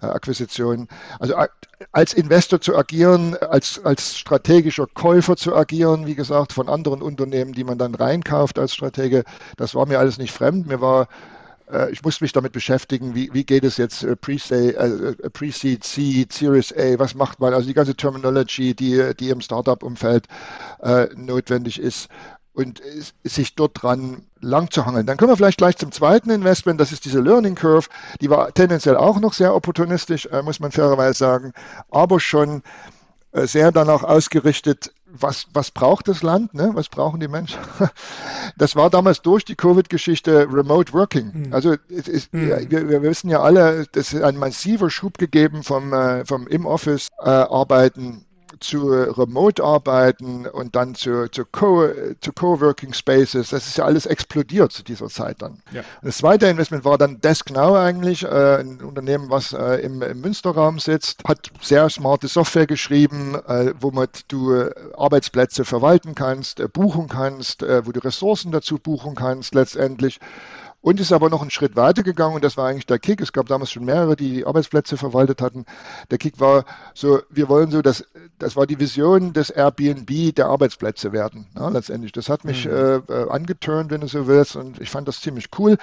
äh, 0.02 0.08
Akquisitionen. 0.08 0.88
Also 1.20 1.34
äh, 1.34 1.48
als 1.92 2.14
Investor 2.14 2.62
zu 2.62 2.76
agieren, 2.76 3.36
als, 3.38 3.84
als 3.84 4.18
strategischer 4.18 4.88
Käufer 4.88 5.36
zu 5.36 5.56
agieren, 5.56 6.06
wie 6.06 6.16
gesagt, 6.16 6.54
von 6.54 6.70
anderen 6.70 7.02
Unternehmen, 7.02 7.54
die 7.54 7.64
man 7.64 7.78
dann 7.78 7.96
reinkauft 7.96 8.60
als 8.60 8.74
Stratege, 8.74 9.24
das 9.58 9.76
war 9.76 9.86
mir 9.86 10.00
alles 10.00 10.18
nicht 10.18 10.32
fremd. 10.32 10.68
Mir 10.68 10.82
war 10.82 11.08
äh, 11.72 11.92
ich 11.92 12.04
musste 12.04 12.24
mich 12.24 12.32
damit 12.32 12.52
beschäftigen, 12.52 13.16
wie, 13.16 13.30
wie 13.34 13.44
geht 13.44 13.64
es 13.64 13.78
jetzt 13.78 14.04
äh, 14.04 14.16
Pre-Seed, 14.16 14.76
äh, 14.76 15.30
Pre 15.30 15.52
Seed, 15.52 15.84
Series 15.84 16.74
A, 16.74 16.98
was 17.00 17.16
macht 17.16 17.40
man, 17.40 17.54
also 17.54 17.68
die 17.68 17.74
ganze 17.74 17.96
Terminology, 17.96 18.74
die, 18.74 19.14
die 19.20 19.30
im 19.30 19.42
Startup-Umfeld 19.42 20.28
äh, 20.82 21.08
notwendig 21.16 21.80
ist 21.80 22.10
und 22.58 22.82
sich 23.24 23.54
dort 23.54 23.84
dran 23.84 24.24
lang 24.42 24.72
zu 24.72 24.84
hangeln. 24.88 25.06
Dann 25.06 25.16
kommen 25.18 25.32
wir 25.32 25.38
vielleicht 25.38 25.60
gleich 25.60 25.78
zum 25.78 25.92
zweiten 25.92 26.32
Investment, 26.32 26.82
das 26.82 26.92
ist 26.92 27.06
diese 27.06 27.22
Learning 27.22 27.54
Curve, 27.54 27.88
die 28.20 28.32
war 28.32 28.52
tendenziell 28.52 28.98
auch 28.98 29.20
noch 29.20 29.34
sehr 29.34 29.54
opportunistisch, 29.54 30.26
äh, 30.32 30.42
muss 30.42 30.60
man 30.60 30.72
fairerweise 30.72 31.20
sagen, 31.20 31.54
aber 31.92 32.20
schon 32.20 32.64
äh, 33.32 33.46
sehr 33.46 33.72
danach 33.72 34.04
ausgerichtet, 34.04 34.92
was, 35.06 35.46
was 35.54 35.70
braucht 35.70 36.08
das 36.08 36.24
Land, 36.24 36.56
ne? 36.56 36.72
was 36.74 36.90
brauchen 36.90 37.20
die 37.20 37.28
Menschen? 37.28 37.60
Das 38.58 38.76
war 38.76 38.90
damals 38.90 39.22
durch 39.22 39.46
die 39.46 39.56
Covid-Geschichte 39.56 40.48
Remote 40.52 40.92
Working. 40.94 41.32
Mhm. 41.32 41.54
Also 41.54 41.76
ist, 41.90 42.34
mhm. 42.34 42.70
wir, 42.70 42.90
wir, 42.90 43.02
wissen 43.04 43.30
ja 43.30 43.42
alle, 43.42 43.86
es 43.94 44.14
ist 44.14 44.24
ein 44.24 44.38
massiver 44.38 44.90
Schub 44.90 45.20
gegeben 45.20 45.62
vom, 45.62 45.94
äh, 45.94 46.26
vom 46.26 46.48
Im-Office 46.48 47.10
äh, 47.20 47.30
arbeiten 47.30 48.26
zu 48.60 48.90
Remote-Arbeiten 48.90 50.48
und 50.48 50.76
dann 50.76 50.96
zu, 50.96 51.30
zu, 51.30 51.46
Co, 51.46 51.88
zu 52.22 52.34
Coworking 52.34 52.94
Spaces. 52.94 53.50
Das 53.50 53.68
ist 53.68 53.78
ja 53.78 53.86
alles 53.86 54.06
explodiert 54.06 54.72
zu 54.72 54.84
dieser 54.84 55.08
Zeit 55.08 55.42
dann. 55.42 55.62
Ja. 55.72 55.84
Das 56.02 56.18
zweite 56.18 56.48
Investment 56.48 56.86
war 56.86 56.98
dann 56.98 57.20
DeskNow 57.22 57.76
eigentlich, 57.76 58.24
äh, 58.24 58.60
ein 58.60 58.82
Unternehmen, 58.82 59.30
was 59.30 59.54
äh, 59.54 59.82
im, 59.82 60.02
im, 60.02 60.22
Münsterraum 60.22 60.80
sitzt, 60.80 61.24
hat 61.28 61.52
sehr 61.62 61.90
smarte 61.90 62.28
Software 62.28 62.68
geschrieben, 62.68 63.36
äh, 63.48 63.74
womit 63.80 64.26
du 64.28 64.54
äh, 64.54 64.74
Arbeitsplätze 64.98 65.66
verwalten 65.66 66.16
kannst, 66.16 66.60
äh, 66.60 66.68
buchen 66.68 67.08
kannst, 67.08 67.64
äh, 67.64 67.86
wo 67.86 67.92
du 67.92 68.04
Ressourcen 68.04 68.52
dazu 68.52 68.78
buchen 68.78 69.16
kannst 69.16 69.56
letztendlich 69.56 70.20
und 70.88 71.02
ist 71.02 71.12
aber 71.12 71.30
noch 71.30 71.42
einen 71.42 71.52
Schritt 71.52 71.76
weiter 71.76 72.02
gegangen 72.02 72.36
und 72.36 72.46
das 72.46 72.56
war 72.56 72.70
eigentlich 72.70 72.86
der 72.86 72.98
Kick. 72.98 73.20
Es 73.20 73.34
gab 73.34 73.48
damals 73.48 73.72
schon 73.72 73.84
mehrere, 73.84 74.16
die 74.16 74.36
die 74.36 74.46
Arbeitsplätze 74.46 74.96
verwaltet 74.96 75.42
hatten. 75.42 75.66
Der 76.12 76.18
Kick 76.18 76.40
war 76.40 76.64
so, 76.94 77.20
wir 77.30 77.50
wollen 77.50 77.72
so, 77.72 77.82
dass 77.82 78.06
das 78.40 78.56
war 78.56 78.66
die 78.66 78.80
Vision 78.80 79.34
des 79.34 79.50
Airbnb 79.50 80.34
der 80.34 80.46
Arbeitsplätze 80.46 81.12
werden. 81.12 81.48
Ja, 81.58 81.68
letztendlich, 81.68 82.14
das 82.14 82.30
hat 82.30 82.46
mich 82.46 82.64
mhm. 82.64 82.72
äh, 82.72 82.96
äh 82.96 83.30
angeturnt, 83.30 83.92
wenn 83.92 84.00
du 84.00 84.08
so 84.08 84.28
willst, 84.28 84.56
und 84.56 84.80
ich 84.80 84.90
fand 84.90 85.10
das 85.10 85.20
ziemlich 85.20 85.50
cool, 85.60 85.76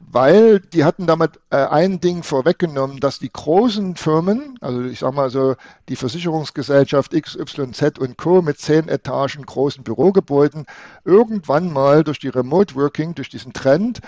weil 0.00 0.58
die 0.58 0.84
hatten 0.84 1.06
damit 1.06 1.38
äh, 1.50 1.58
ein 1.58 2.00
Ding 2.00 2.24
vorweggenommen, 2.24 2.98
dass 2.98 3.20
die 3.20 3.30
großen 3.32 3.94
Firmen, 3.94 4.58
also 4.60 4.82
ich 4.82 4.98
sag 4.98 5.14
mal 5.14 5.30
so 5.30 5.54
die 5.88 5.94
Versicherungsgesellschaft 5.94 7.12
XYZ 7.12 8.00
und 8.00 8.18
Co. 8.18 8.42
mit 8.42 8.58
zehn 8.58 8.88
Etagen 8.88 9.46
großen 9.46 9.84
Bürogebäuden 9.84 10.66
irgendwann 11.04 11.72
mal 11.72 12.02
durch 12.02 12.18
die 12.18 12.26
Remote 12.26 12.74
Working, 12.74 13.14
durch 13.14 13.28
diesen 13.28 13.52
Trend 13.52 14.00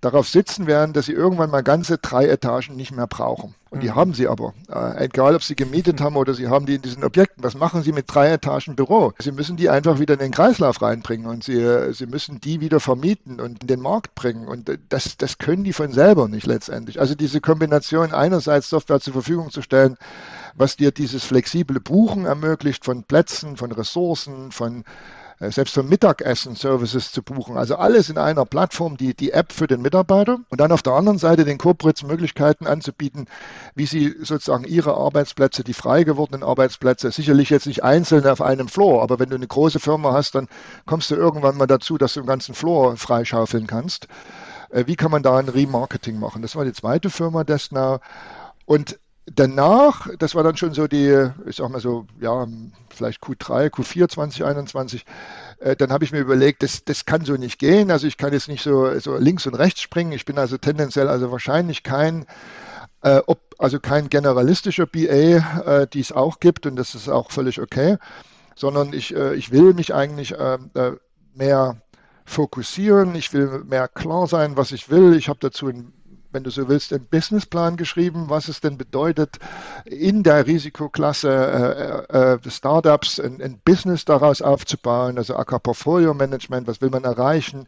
darauf 0.00 0.28
sitzen 0.28 0.66
werden, 0.66 0.92
dass 0.92 1.06
sie 1.06 1.12
irgendwann 1.12 1.50
mal 1.50 1.62
ganze 1.62 1.98
drei 1.98 2.26
Etagen 2.26 2.76
nicht 2.76 2.92
mehr 2.92 3.06
brauchen. 3.06 3.54
Und 3.70 3.82
die 3.82 3.88
mhm. 3.88 3.94
haben 3.96 4.14
sie 4.14 4.28
aber. 4.28 4.54
Äh, 4.70 5.04
egal, 5.04 5.34
ob 5.34 5.42
sie 5.42 5.56
gemietet 5.56 6.00
haben 6.00 6.16
oder 6.16 6.32
sie 6.34 6.48
haben 6.48 6.66
die 6.66 6.76
in 6.76 6.82
diesen 6.82 7.04
Objekten. 7.04 7.42
Was 7.44 7.54
machen 7.54 7.82
sie 7.82 7.92
mit 7.92 8.04
drei 8.06 8.30
Etagen 8.30 8.76
Büro? 8.76 9.12
Sie 9.18 9.32
müssen 9.32 9.56
die 9.56 9.68
einfach 9.68 9.98
wieder 9.98 10.14
in 10.14 10.20
den 10.20 10.30
Kreislauf 10.30 10.80
reinbringen 10.80 11.26
und 11.26 11.44
sie, 11.44 11.60
äh, 11.60 11.92
sie 11.92 12.06
müssen 12.06 12.40
die 12.40 12.60
wieder 12.60 12.80
vermieten 12.80 13.40
und 13.40 13.62
in 13.62 13.66
den 13.66 13.80
Markt 13.80 14.14
bringen. 14.14 14.46
Und 14.46 14.68
äh, 14.68 14.78
das, 14.88 15.16
das 15.16 15.38
können 15.38 15.64
die 15.64 15.72
von 15.72 15.92
selber 15.92 16.28
nicht 16.28 16.46
letztendlich. 16.46 17.00
Also 17.00 17.14
diese 17.14 17.40
Kombination 17.40 18.14
einerseits 18.14 18.70
Software 18.70 19.00
zur 19.00 19.12
Verfügung 19.12 19.50
zu 19.50 19.62
stellen, 19.62 19.96
was 20.54 20.76
dir 20.76 20.90
dieses 20.90 21.24
flexible 21.24 21.80
Buchen 21.80 22.24
ermöglicht 22.24 22.84
von 22.84 23.02
Plätzen, 23.02 23.56
von 23.56 23.72
Ressourcen, 23.72 24.50
von 24.50 24.84
selbst 25.40 25.74
für 25.74 25.82
Mittagessen 25.82 26.56
Services 26.56 27.12
zu 27.12 27.22
buchen. 27.22 27.56
Also 27.56 27.76
alles 27.76 28.10
in 28.10 28.18
einer 28.18 28.44
Plattform, 28.44 28.96
die, 28.96 29.14
die 29.14 29.30
App 29.30 29.52
für 29.52 29.66
den 29.66 29.82
Mitarbeiter 29.82 30.40
und 30.48 30.60
dann 30.60 30.72
auf 30.72 30.82
der 30.82 30.94
anderen 30.94 31.18
Seite 31.18 31.44
den 31.44 31.58
Corporates 31.58 32.02
Möglichkeiten 32.02 32.66
anzubieten, 32.66 33.26
wie 33.74 33.86
sie 33.86 34.16
sozusagen 34.20 34.64
ihre 34.64 34.94
Arbeitsplätze, 34.94 35.62
die 35.62 35.74
frei 35.74 36.04
gewordenen 36.04 36.42
Arbeitsplätze, 36.42 37.10
sicherlich 37.12 37.50
jetzt 37.50 37.66
nicht 37.66 37.84
einzeln 37.84 38.26
auf 38.26 38.42
einem 38.42 38.68
Floor, 38.68 39.02
aber 39.02 39.18
wenn 39.18 39.30
du 39.30 39.36
eine 39.36 39.46
große 39.46 39.78
Firma 39.78 40.12
hast, 40.12 40.34
dann 40.34 40.48
kommst 40.86 41.10
du 41.10 41.14
irgendwann 41.14 41.56
mal 41.56 41.66
dazu, 41.66 41.98
dass 41.98 42.14
du 42.14 42.20
den 42.20 42.26
ganzen 42.26 42.54
Floor 42.54 42.96
freischaufeln 42.96 43.66
kannst. 43.66 44.08
Äh, 44.70 44.84
wie 44.86 44.96
kann 44.96 45.10
man 45.10 45.22
da 45.22 45.38
ein 45.38 45.48
Remarketing 45.48 46.18
machen? 46.18 46.42
Das 46.42 46.56
war 46.56 46.64
die 46.64 46.72
zweite 46.72 47.10
Firma, 47.10 47.44
Desnow. 47.44 48.00
Und 48.64 48.98
danach, 49.34 50.08
das 50.18 50.34
war 50.34 50.42
dann 50.42 50.56
schon 50.56 50.74
so 50.74 50.86
die, 50.86 51.28
ich 51.46 51.56
sag 51.56 51.70
mal 51.70 51.80
so, 51.80 52.06
ja, 52.20 52.46
vielleicht 52.88 53.22
Q3, 53.22 53.70
Q4 53.70 54.08
2021, 54.08 55.04
äh, 55.60 55.76
dann 55.76 55.90
habe 55.92 56.04
ich 56.04 56.12
mir 56.12 56.20
überlegt, 56.20 56.62
das, 56.62 56.84
das 56.84 57.04
kann 57.04 57.24
so 57.24 57.34
nicht 57.34 57.58
gehen. 57.58 57.90
Also 57.90 58.06
ich 58.06 58.16
kann 58.16 58.32
jetzt 58.32 58.48
nicht 58.48 58.62
so, 58.62 58.98
so 58.98 59.16
links 59.16 59.46
und 59.46 59.54
rechts 59.54 59.80
springen. 59.80 60.12
Ich 60.12 60.24
bin 60.24 60.38
also 60.38 60.58
tendenziell 60.58 61.08
also 61.08 61.30
wahrscheinlich 61.30 61.82
kein, 61.82 62.26
äh, 63.02 63.20
ob, 63.26 63.40
also 63.58 63.80
kein 63.80 64.08
generalistischer 64.08 64.86
BA, 64.86 65.00
äh, 65.82 65.86
die 65.86 66.00
es 66.00 66.12
auch 66.12 66.40
gibt 66.40 66.66
und 66.66 66.76
das 66.76 66.94
ist 66.94 67.08
auch 67.08 67.30
völlig 67.30 67.60
okay, 67.60 67.96
sondern 68.54 68.92
ich, 68.92 69.14
äh, 69.14 69.34
ich 69.34 69.50
will 69.50 69.74
mich 69.74 69.94
eigentlich 69.94 70.32
äh, 70.32 70.58
äh, 70.74 70.92
mehr 71.34 71.80
fokussieren, 72.24 73.14
ich 73.14 73.32
will 73.32 73.64
mehr 73.64 73.88
klar 73.88 74.26
sein, 74.26 74.56
was 74.56 74.72
ich 74.72 74.90
will. 74.90 75.16
Ich 75.16 75.28
habe 75.28 75.38
dazu 75.40 75.68
ein 75.68 75.92
wenn 76.38 76.44
du 76.44 76.50
so 76.50 76.68
willst, 76.68 76.92
einen 76.92 77.04
Businessplan 77.04 77.76
geschrieben, 77.76 78.26
was 78.28 78.46
es 78.46 78.60
denn 78.60 78.78
bedeutet, 78.78 79.40
in 79.84 80.22
der 80.22 80.46
Risikoklasse 80.46 82.06
äh, 82.08 82.34
äh, 82.34 82.38
Startups 82.48 83.18
ein, 83.18 83.42
ein, 83.42 83.58
Business 83.64 84.04
daraus 84.04 84.40
aufzubauen, 84.40 85.18
also 85.18 85.34
AK 85.34 85.60
Portfolio 85.64 86.14
Management, 86.14 86.68
was 86.68 86.80
will 86.80 86.90
man 86.90 87.02
erreichen 87.02 87.66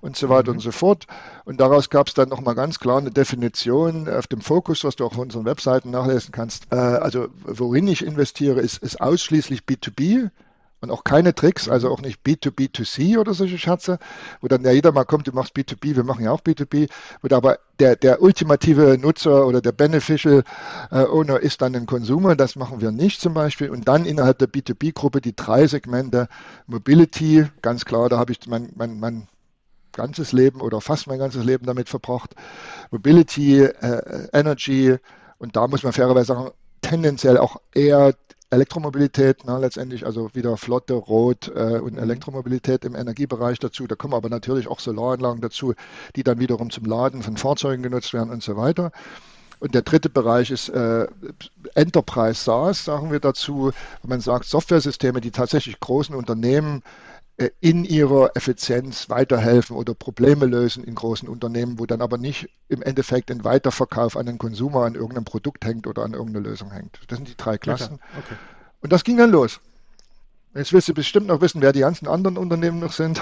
und 0.00 0.16
so 0.16 0.28
weiter 0.28 0.50
mhm. 0.50 0.56
und 0.56 0.62
so 0.62 0.72
fort. 0.72 1.06
Und 1.44 1.60
daraus 1.60 1.90
gab 1.90 2.08
es 2.08 2.14
dann 2.14 2.28
nochmal 2.28 2.56
ganz 2.56 2.80
klar 2.80 2.98
eine 2.98 3.12
Definition 3.12 4.08
auf 4.08 4.26
dem 4.26 4.40
Fokus, 4.40 4.82
was 4.82 4.96
du 4.96 5.06
auch 5.06 5.12
auf 5.12 5.18
unseren 5.18 5.44
Webseiten 5.44 5.92
nachlesen 5.92 6.32
kannst. 6.32 6.64
Äh, 6.72 6.74
also 6.74 7.28
worin 7.44 7.86
ich 7.86 8.04
investiere, 8.04 8.58
ist, 8.58 8.78
ist 8.78 9.00
ausschließlich 9.00 9.60
B2B 9.60 10.30
und 10.80 10.90
auch 10.90 11.04
keine 11.04 11.34
Tricks, 11.34 11.68
also 11.68 11.90
auch 11.90 12.00
nicht 12.00 12.20
B2B2C 12.24 13.18
oder 13.18 13.34
solche 13.34 13.58
Schatze, 13.58 13.98
wo 14.40 14.48
dann 14.48 14.64
ja 14.64 14.70
jeder 14.70 14.92
mal 14.92 15.04
kommt, 15.04 15.26
du 15.26 15.32
machst 15.32 15.56
B2B, 15.56 15.96
wir 15.96 16.04
machen 16.04 16.24
ja 16.24 16.30
auch 16.30 16.40
B2B, 16.40 16.88
wo 17.22 17.34
aber 17.34 17.58
der, 17.80 17.96
der 17.96 18.22
ultimative 18.22 18.96
Nutzer 18.98 19.46
oder 19.46 19.60
der 19.60 19.72
Beneficial 19.72 20.44
äh, 20.90 21.04
Owner 21.04 21.40
ist 21.40 21.62
dann 21.62 21.74
ein 21.74 21.86
Konsumer, 21.86 22.36
das 22.36 22.56
machen 22.56 22.80
wir 22.80 22.90
nicht 22.90 23.20
zum 23.20 23.34
Beispiel. 23.34 23.70
Und 23.70 23.88
dann 23.88 24.04
innerhalb 24.04 24.38
der 24.38 24.48
B2B-Gruppe 24.48 25.20
die 25.20 25.34
drei 25.34 25.66
Segmente 25.66 26.28
Mobility, 26.66 27.46
ganz 27.62 27.84
klar, 27.84 28.08
da 28.08 28.18
habe 28.18 28.32
ich 28.32 28.46
mein, 28.46 28.72
mein, 28.76 29.00
mein 29.00 29.28
ganzes 29.92 30.32
Leben 30.32 30.60
oder 30.60 30.80
fast 30.80 31.08
mein 31.08 31.18
ganzes 31.18 31.44
Leben 31.44 31.66
damit 31.66 31.88
verbracht. 31.88 32.34
Mobility, 32.90 33.62
äh, 33.62 34.28
Energy 34.32 34.96
und 35.38 35.56
da 35.56 35.66
muss 35.66 35.82
man 35.82 35.92
fairerweise 35.92 36.26
sagen, 36.26 36.50
tendenziell 36.82 37.36
auch 37.38 37.56
eher 37.74 38.14
Elektromobilität, 38.50 39.42
na, 39.44 39.58
letztendlich 39.58 40.06
also 40.06 40.30
wieder 40.34 40.56
Flotte, 40.56 40.94
Rot 40.94 41.48
äh, 41.54 41.78
und 41.78 41.94
mhm. 41.94 41.98
Elektromobilität 41.98 42.84
im 42.84 42.94
Energiebereich 42.94 43.58
dazu. 43.58 43.86
Da 43.86 43.94
kommen 43.94 44.14
aber 44.14 44.28
natürlich 44.28 44.68
auch 44.68 44.80
Solaranlagen 44.80 45.40
dazu, 45.40 45.74
die 46.16 46.22
dann 46.22 46.38
wiederum 46.38 46.70
zum 46.70 46.84
Laden 46.84 47.22
von 47.22 47.36
Fahrzeugen 47.36 47.82
genutzt 47.82 48.14
werden 48.14 48.30
und 48.30 48.42
so 48.42 48.56
weiter. 48.56 48.90
Und 49.60 49.74
der 49.74 49.82
dritte 49.82 50.08
Bereich 50.08 50.50
ist 50.50 50.68
äh, 50.68 51.06
Enterprise 51.74 52.44
SaaS, 52.44 52.84
sagen 52.84 53.10
wir 53.10 53.20
dazu. 53.20 53.72
Wenn 54.02 54.08
man 54.08 54.20
sagt, 54.20 54.46
Softwaresysteme, 54.46 55.20
die 55.20 55.32
tatsächlich 55.32 55.80
großen 55.80 56.14
Unternehmen 56.14 56.78
äh, 56.78 57.07
in 57.60 57.84
ihrer 57.84 58.34
Effizienz 58.34 59.08
weiterhelfen 59.10 59.76
oder 59.76 59.94
Probleme 59.94 60.46
lösen 60.46 60.82
in 60.82 60.96
großen 60.96 61.28
Unternehmen, 61.28 61.78
wo 61.78 61.86
dann 61.86 62.02
aber 62.02 62.18
nicht 62.18 62.48
im 62.68 62.82
Endeffekt 62.82 63.30
ein 63.30 63.44
Weiterverkauf 63.44 64.16
an 64.16 64.26
den 64.26 64.38
Konsumer, 64.38 64.84
an 64.84 64.96
irgendeinem 64.96 65.24
Produkt 65.24 65.64
hängt 65.64 65.86
oder 65.86 66.02
an 66.02 66.14
irgendeiner 66.14 66.48
Lösung 66.48 66.72
hängt. 66.72 66.98
Das 67.06 67.16
sind 67.16 67.28
die 67.28 67.36
drei 67.36 67.56
Klassen. 67.56 68.00
Okay. 68.18 68.34
Und 68.80 68.92
das 68.92 69.04
ging 69.04 69.16
dann 69.16 69.30
los. 69.30 69.60
Jetzt 70.54 70.72
willst 70.72 70.88
du 70.88 70.94
bestimmt 70.94 71.28
noch 71.28 71.40
wissen, 71.40 71.62
wer 71.62 71.72
die 71.72 71.80
ganzen 71.80 72.08
anderen 72.08 72.36
Unternehmen 72.36 72.80
noch 72.80 72.92
sind. 72.92 73.20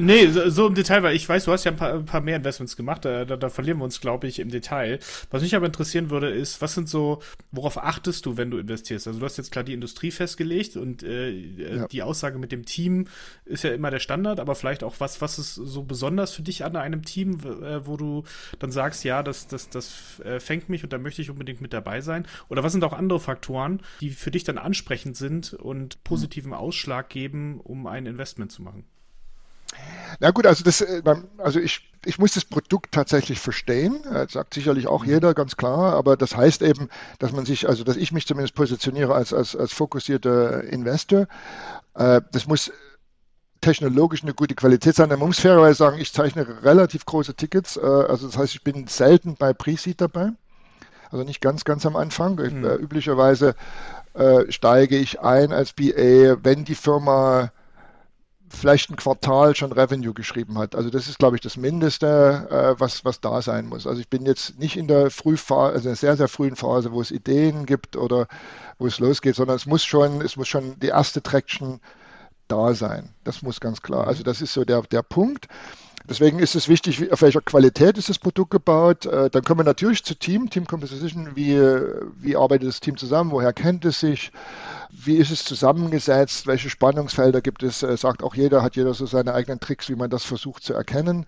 Nee, 0.00 0.28
so, 0.28 0.48
so, 0.48 0.66
im 0.66 0.74
Detail, 0.74 1.02
weil 1.02 1.14
ich 1.14 1.28
weiß, 1.28 1.44
du 1.44 1.52
hast 1.52 1.64
ja 1.64 1.70
ein 1.70 1.76
paar, 1.76 1.92
ein 1.92 2.04
paar 2.04 2.20
mehr 2.20 2.36
Investments 2.36 2.76
gemacht, 2.76 3.04
da, 3.04 3.24
da, 3.24 3.36
da 3.36 3.48
verlieren 3.50 3.78
wir 3.78 3.84
uns, 3.84 4.00
glaube 4.00 4.26
ich, 4.26 4.38
im 4.38 4.48
Detail. 4.50 4.98
Was 5.30 5.42
mich 5.42 5.54
aber 5.54 5.66
interessieren 5.66 6.10
würde, 6.10 6.30
ist, 6.30 6.60
was 6.62 6.74
sind 6.74 6.88
so, 6.88 7.20
worauf 7.52 7.76
achtest 7.78 8.26
du, 8.26 8.36
wenn 8.36 8.50
du 8.50 8.58
investierst? 8.58 9.06
Also 9.06 9.20
du 9.20 9.24
hast 9.24 9.36
jetzt 9.36 9.52
klar 9.52 9.64
die 9.64 9.74
Industrie 9.74 10.10
festgelegt 10.10 10.76
und 10.76 11.02
äh, 11.02 11.30
ja. 11.30 11.86
die 11.88 12.02
Aussage 12.02 12.38
mit 12.38 12.52
dem 12.52 12.64
Team 12.64 13.06
ist 13.44 13.64
ja 13.64 13.70
immer 13.70 13.90
der 13.90 13.98
Standard, 13.98 14.40
aber 14.40 14.54
vielleicht 14.54 14.82
auch 14.82 14.94
was, 14.98 15.20
was 15.20 15.38
ist 15.38 15.54
so 15.54 15.82
besonders 15.82 16.32
für 16.32 16.42
dich 16.42 16.64
an 16.64 16.76
einem 16.76 17.02
Team, 17.02 17.38
äh, 17.62 17.86
wo 17.86 17.96
du 17.96 18.24
dann 18.58 18.70
sagst, 18.72 19.04
ja, 19.04 19.22
das, 19.22 19.48
das, 19.48 19.68
das 19.68 20.20
äh, 20.24 20.40
fängt 20.40 20.68
mich 20.68 20.82
und 20.82 20.92
da 20.92 20.98
möchte 20.98 21.22
ich 21.22 21.30
unbedingt 21.30 21.60
mit 21.60 21.72
dabei 21.72 22.00
sein? 22.00 22.26
Oder 22.48 22.62
was 22.62 22.72
sind 22.72 22.84
auch 22.84 22.92
andere 22.92 23.20
Faktoren, 23.20 23.82
die 24.00 24.10
für 24.10 24.30
dich 24.30 24.44
dann 24.44 24.58
ansprechend 24.58 25.16
sind 25.16 25.52
und 25.52 26.02
positiven 26.04 26.54
Ausschlag 26.54 27.08
geben, 27.10 27.60
um 27.60 27.86
ein 27.86 28.06
Investment 28.06 28.52
zu 28.52 28.62
machen? 28.62 28.84
Na 30.20 30.30
gut, 30.32 30.46
also 30.46 30.62
das, 30.62 30.82
äh, 30.82 31.02
also 31.38 31.58
ich, 31.58 31.90
ich 32.04 32.18
muss 32.18 32.34
das 32.34 32.44
Produkt 32.44 32.92
tatsächlich 32.92 33.40
verstehen. 33.40 34.00
Das 34.04 34.32
sagt 34.32 34.54
sicherlich 34.54 34.86
auch 34.86 35.04
mhm. 35.04 35.10
jeder, 35.10 35.34
ganz 35.34 35.56
klar. 35.56 35.94
Aber 35.94 36.16
das 36.16 36.36
heißt 36.36 36.62
eben, 36.62 36.88
dass 37.18 37.32
man 37.32 37.46
sich, 37.46 37.68
also 37.68 37.84
dass 37.84 37.96
ich 37.96 38.12
mich 38.12 38.26
zumindest 38.26 38.54
positioniere 38.54 39.14
als, 39.14 39.32
als, 39.32 39.56
als 39.56 39.72
fokussierter 39.72 40.64
Investor. 40.64 41.26
Äh, 41.94 42.20
das 42.32 42.46
muss 42.46 42.70
technologisch 43.62 44.22
eine 44.22 44.34
gute 44.34 44.54
Qualität 44.54 44.94
sein. 44.94 45.08
Man 45.08 45.18
muss 45.18 45.40
fairerweise 45.40 45.76
sagen, 45.76 45.98
ich 45.98 46.12
zeichne 46.12 46.46
relativ 46.62 47.06
große 47.06 47.34
Tickets. 47.34 47.78
Äh, 47.78 47.80
also 47.80 48.26
das 48.26 48.36
heißt, 48.36 48.54
ich 48.54 48.62
bin 48.62 48.86
selten 48.88 49.36
bei 49.36 49.54
Pre-Seed 49.54 50.00
dabei. 50.00 50.32
Also 51.10 51.24
nicht 51.24 51.40
ganz, 51.40 51.64
ganz 51.64 51.84
am 51.86 51.96
Anfang. 51.96 52.36
Mhm. 52.36 52.64
üblicherweise 52.64 53.56
steige 54.48 54.96
ich 54.96 55.20
ein 55.20 55.52
als 55.52 55.72
BA, 55.72 56.36
wenn 56.42 56.64
die 56.64 56.74
Firma 56.74 57.52
vielleicht 58.50 58.90
ein 58.90 58.96
Quartal 58.96 59.54
schon 59.54 59.72
Revenue 59.72 60.12
geschrieben 60.12 60.58
hat. 60.58 60.74
Also 60.74 60.90
das 60.90 61.08
ist, 61.08 61.18
glaube 61.18 61.36
ich, 61.36 61.40
das 61.40 61.56
Mindeste, 61.56 62.48
äh, 62.50 62.80
was, 62.80 63.04
was 63.04 63.20
da 63.20 63.40
sein 63.42 63.66
muss. 63.66 63.86
Also 63.86 64.00
ich 64.00 64.08
bin 64.08 64.26
jetzt 64.26 64.58
nicht 64.58 64.76
in 64.76 64.88
der 64.88 65.10
Frühphase, 65.10 65.72
also 65.72 65.84
in 65.84 65.90
einer 65.90 65.96
sehr, 65.96 66.16
sehr 66.16 66.28
frühen 66.28 66.56
Phase, 66.56 66.92
wo 66.92 67.00
es 67.00 67.12
Ideen 67.12 67.64
gibt 67.64 67.96
oder 67.96 68.26
wo 68.78 68.86
es 68.86 68.98
losgeht, 68.98 69.36
sondern 69.36 69.56
es 69.56 69.66
muss 69.66 69.84
schon, 69.84 70.20
es 70.20 70.36
muss 70.36 70.48
schon 70.48 70.78
die 70.80 70.88
erste 70.88 71.22
Traction 71.22 71.80
da 72.48 72.74
sein. 72.74 73.14
Das 73.24 73.42
muss 73.42 73.60
ganz 73.60 73.80
klar. 73.82 74.08
Also 74.08 74.24
das 74.24 74.42
ist 74.42 74.52
so 74.52 74.64
der, 74.64 74.82
der 74.82 75.02
Punkt. 75.02 75.46
Deswegen 76.10 76.40
ist 76.40 76.56
es 76.56 76.68
wichtig, 76.68 77.12
auf 77.12 77.22
welcher 77.22 77.40
Qualität 77.40 77.96
ist 77.96 78.08
das 78.08 78.18
Produkt 78.18 78.50
gebaut. 78.50 79.06
Äh, 79.06 79.30
dann 79.30 79.44
kommen 79.44 79.60
wir 79.60 79.64
natürlich 79.64 80.02
zu 80.02 80.16
Team, 80.16 80.50
Team 80.50 80.66
Composition, 80.66 81.36
wie, 81.36 81.56
wie 82.20 82.36
arbeitet 82.36 82.66
das 82.66 82.80
Team 82.80 82.96
zusammen, 82.96 83.30
woher 83.30 83.52
kennt 83.52 83.84
es 83.84 84.00
sich, 84.00 84.32
wie 84.90 85.14
ist 85.14 85.30
es 85.30 85.44
zusammengesetzt, 85.44 86.48
welche 86.48 86.68
Spannungsfelder 86.68 87.40
gibt 87.40 87.62
es, 87.62 87.84
äh, 87.84 87.96
sagt 87.96 88.24
auch 88.24 88.34
jeder, 88.34 88.64
hat 88.64 88.74
jeder 88.74 88.92
so 88.92 89.06
seine 89.06 89.34
eigenen 89.34 89.60
Tricks, 89.60 89.88
wie 89.88 89.94
man 89.94 90.10
das 90.10 90.24
versucht 90.24 90.64
zu 90.64 90.74
erkennen. 90.74 91.26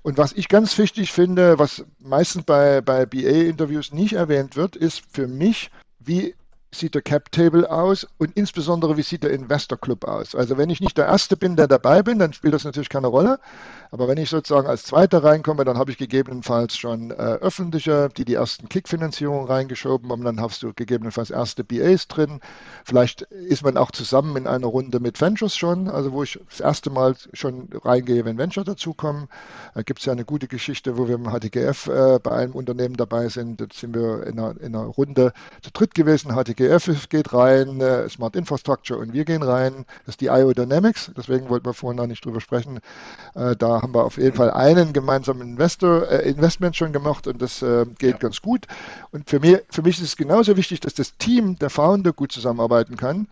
Und 0.00 0.16
was 0.16 0.32
ich 0.32 0.48
ganz 0.48 0.78
wichtig 0.78 1.12
finde, 1.12 1.58
was 1.58 1.84
meistens 1.98 2.44
bei, 2.44 2.80
bei 2.80 3.04
BA-Interviews 3.04 3.92
nicht 3.92 4.14
erwähnt 4.14 4.56
wird, 4.56 4.74
ist 4.74 5.02
für 5.12 5.28
mich, 5.28 5.70
wie 5.98 6.34
sieht 6.70 6.94
der 6.94 7.02
Cap 7.02 7.32
Table 7.32 7.70
aus 7.70 8.06
und 8.18 8.36
insbesondere 8.36 8.96
wie 8.96 9.02
sieht 9.02 9.22
der 9.22 9.30
Investor 9.30 9.78
Club 9.78 10.04
aus. 10.04 10.34
Also 10.34 10.58
wenn 10.58 10.70
ich 10.70 10.80
nicht 10.80 10.98
der 10.98 11.06
Erste 11.06 11.36
bin, 11.36 11.56
der 11.56 11.66
dabei 11.66 12.02
bin, 12.02 12.18
dann 12.18 12.32
spielt 12.32 12.54
das 12.54 12.64
natürlich 12.64 12.88
keine 12.88 13.06
Rolle. 13.06 13.38
Aber 13.90 14.06
wenn 14.06 14.18
ich 14.18 14.28
sozusagen 14.28 14.66
als 14.66 14.84
Zweiter 14.84 15.24
reinkomme, 15.24 15.64
dann 15.64 15.78
habe 15.78 15.90
ich 15.90 15.98
gegebenenfalls 15.98 16.76
schon 16.76 17.10
äh, 17.10 17.14
öffentliche, 17.14 18.10
die 18.14 18.24
die 18.24 18.34
ersten 18.34 18.68
Kick-Finanzierungen 18.68 19.46
reingeschoben 19.46 20.10
haben. 20.10 20.24
Dann 20.24 20.40
hast 20.40 20.62
du 20.62 20.74
gegebenenfalls 20.74 21.30
erste 21.30 21.64
BAs 21.64 22.06
drin. 22.06 22.40
Vielleicht 22.84 23.22
ist 23.22 23.64
man 23.64 23.78
auch 23.78 23.90
zusammen 23.90 24.36
in 24.36 24.46
einer 24.46 24.66
Runde 24.66 25.00
mit 25.00 25.20
Ventures 25.20 25.56
schon, 25.56 25.88
also 25.88 26.12
wo 26.12 26.22
ich 26.22 26.38
das 26.50 26.60
erste 26.60 26.90
Mal 26.90 27.14
schon 27.32 27.68
reingehe, 27.72 28.24
wenn 28.26 28.36
Venture 28.36 28.64
dazukommen. 28.64 29.28
Da 29.74 29.82
gibt 29.82 30.00
es 30.00 30.06
ja 30.06 30.12
eine 30.12 30.26
gute 30.26 30.48
Geschichte, 30.48 30.98
wo 30.98 31.08
wir 31.08 31.14
im 31.14 31.32
HTGF 31.32 31.86
äh, 31.86 32.18
bei 32.22 32.32
einem 32.32 32.52
Unternehmen 32.52 32.96
dabei 32.96 33.28
sind. 33.28 33.60
Da 33.60 33.66
sind 33.72 33.94
wir 33.94 34.26
in 34.26 34.38
einer, 34.38 34.60
in 34.60 34.74
einer 34.76 34.84
Runde 34.84 35.32
zu 35.62 35.70
dritt 35.72 35.94
gewesen. 35.94 36.32
HTGF 36.32 36.58
geht 37.08 37.32
rein, 37.32 37.80
äh, 37.80 38.08
Smart 38.08 38.36
Infrastructure 38.36 38.98
und 38.98 39.12
wir 39.12 39.24
gehen 39.24 39.42
rein. 39.42 39.84
Das 40.04 40.14
ist 40.14 40.20
die 40.20 40.26
IO 40.26 40.52
Dynamics. 40.52 41.10
Deswegen 41.16 41.48
wollten 41.48 41.66
wir 41.66 41.74
vorhin 41.74 42.00
auch 42.00 42.06
nicht 42.06 42.24
drüber 42.24 42.40
sprechen. 42.40 42.80
Äh, 43.34 43.56
da 43.56 43.82
haben 43.82 43.94
wir 43.94 44.04
auf 44.04 44.16
jeden 44.16 44.36
Fall 44.36 44.50
einen 44.50 44.92
gemeinsamen 44.92 45.42
Investor, 45.42 46.08
äh, 46.08 46.28
Investment 46.28 46.76
schon 46.76 46.92
gemacht 46.92 47.26
und 47.26 47.40
das 47.42 47.64
geht 47.98 48.12
ja. 48.12 48.18
ganz 48.18 48.40
gut. 48.42 48.66
Und 49.10 49.28
für 49.28 49.40
mich, 49.40 49.58
für 49.70 49.82
mich 49.82 49.98
ist 49.98 50.04
es 50.04 50.16
genauso 50.16 50.56
wichtig, 50.56 50.80
dass 50.80 50.94
das 50.94 51.16
Team, 51.16 51.58
der 51.58 51.70
Founder 51.70 52.12
gut 52.12 52.32
zusammenarbeiten 52.32 52.96
kann, 52.96 53.28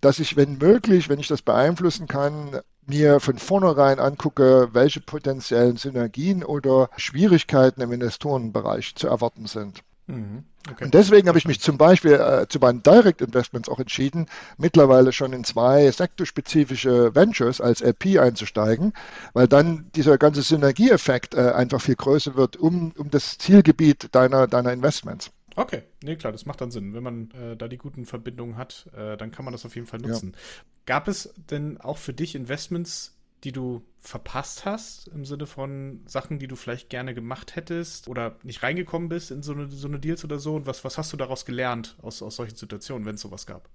dass 0.00 0.18
ich, 0.18 0.36
wenn 0.36 0.58
möglich, 0.58 1.08
wenn 1.08 1.20
ich 1.20 1.28
das 1.28 1.42
beeinflussen 1.42 2.06
kann, 2.06 2.60
mir 2.86 3.20
von 3.20 3.38
vornherein 3.38 4.00
angucke, 4.00 4.70
welche 4.72 5.00
potenziellen 5.00 5.76
Synergien 5.76 6.44
oder 6.44 6.90
Schwierigkeiten 6.96 7.80
im 7.80 7.92
Investorenbereich 7.92 8.94
zu 8.96 9.06
erwarten 9.06 9.46
sind. 9.46 9.82
Mhm. 10.16 10.44
Okay. 10.70 10.84
Und 10.84 10.94
deswegen 10.94 11.28
habe 11.28 11.38
ich 11.38 11.46
mich 11.46 11.60
zum 11.60 11.76
Beispiel 11.76 12.12
äh, 12.12 12.46
zu 12.48 12.60
meinen 12.60 12.82
Direct 12.82 13.20
Investments 13.20 13.68
auch 13.68 13.80
entschieden, 13.80 14.26
mittlerweile 14.58 15.12
schon 15.12 15.32
in 15.32 15.42
zwei 15.42 15.90
sektorspezifische 15.90 17.14
Ventures 17.14 17.60
als 17.60 17.80
LP 17.80 18.18
einzusteigen, 18.18 18.92
weil 19.32 19.48
dann 19.48 19.90
dieser 19.96 20.18
ganze 20.18 20.42
Synergieeffekt 20.42 21.34
äh, 21.34 21.50
einfach 21.52 21.80
viel 21.80 21.96
größer 21.96 22.36
wird 22.36 22.56
um, 22.56 22.92
um 22.96 23.10
das 23.10 23.38
Zielgebiet 23.38 24.14
deiner, 24.14 24.46
deiner 24.46 24.72
Investments. 24.72 25.32
Okay, 25.56 25.82
nee, 26.02 26.16
klar, 26.16 26.32
das 26.32 26.46
macht 26.46 26.60
dann 26.60 26.70
Sinn. 26.70 26.94
Wenn 26.94 27.02
man 27.02 27.30
äh, 27.32 27.56
da 27.56 27.68
die 27.68 27.76
guten 27.76 28.06
Verbindungen 28.06 28.56
hat, 28.56 28.88
äh, 28.96 29.16
dann 29.16 29.32
kann 29.32 29.44
man 29.44 29.52
das 29.52 29.66
auf 29.66 29.74
jeden 29.74 29.86
Fall 29.86 30.00
nutzen. 30.00 30.32
Ja. 30.32 30.38
Gab 30.86 31.08
es 31.08 31.34
denn 31.50 31.80
auch 31.80 31.98
für 31.98 32.12
dich 32.12 32.34
Investments, 32.34 33.14
die 33.44 33.52
du 33.52 33.82
verpasst 33.98 34.64
hast, 34.64 35.08
im 35.08 35.24
Sinne 35.24 35.46
von 35.46 36.02
Sachen, 36.06 36.38
die 36.38 36.46
du 36.46 36.56
vielleicht 36.56 36.90
gerne 36.90 37.14
gemacht 37.14 37.56
hättest 37.56 38.08
oder 38.08 38.36
nicht 38.42 38.62
reingekommen 38.62 39.08
bist 39.08 39.30
in 39.30 39.42
so 39.42 39.52
eine, 39.52 39.70
so 39.70 39.88
eine 39.88 39.98
Deals 39.98 40.24
oder 40.24 40.38
so? 40.38 40.54
Und 40.54 40.66
was, 40.66 40.84
was 40.84 40.98
hast 40.98 41.12
du 41.12 41.16
daraus 41.16 41.44
gelernt 41.44 41.96
aus, 42.02 42.22
aus 42.22 42.36
solchen 42.36 42.56
Situationen, 42.56 43.06
wenn 43.06 43.16
es 43.16 43.20
sowas 43.20 43.46
gab? 43.46 43.68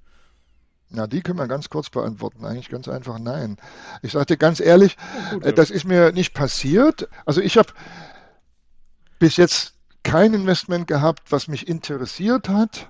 Na, 0.90 1.06
die 1.06 1.22
können 1.22 1.38
wir 1.38 1.48
ganz 1.48 1.70
kurz 1.70 1.90
beantworten. 1.90 2.46
Eigentlich 2.46 2.70
ganz 2.70 2.88
einfach 2.88 3.20
nein. 3.20 3.58
Ich 4.02 4.14
sagte 4.14 4.38
ganz 4.38 4.62
ehrlich, 4.62 4.96
ja, 4.98 5.34
gut, 5.34 5.44
äh, 5.44 5.54
das 5.54 5.70
ist 5.70 5.84
mir 5.84 6.14
nicht 6.14 6.34
passiert. 6.34 7.10
Also 7.26 7.42
ich 7.42 7.58
habe 7.58 7.74
bis 9.20 9.36
jetzt 9.36 9.74
kein 10.04 10.34
Investment 10.34 10.88
gehabt, 10.88 11.32
was 11.32 11.50
mich 11.50 11.68
interessiert 11.68 12.48
hat, 12.48 12.90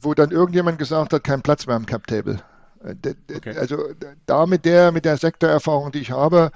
wo 0.00 0.14
dann 0.14 0.32
irgendjemand 0.32 0.78
gesagt 0.78 1.12
hat, 1.12 1.22
kein 1.22 1.42
Platz 1.42 1.66
mehr 1.66 1.76
am 1.76 1.86
Cap 1.86 2.08
Table. 2.08 2.42
Äh, 2.86 3.14
okay. 3.34 3.56
Also 3.58 3.78
da 4.26 4.46
mit 4.46 4.64
der, 4.64 4.92
mit 4.92 5.04
der 5.04 5.16
Sektorerfahrung, 5.16 5.92
die 5.92 6.00
ich 6.00 6.10
habe, 6.10 6.50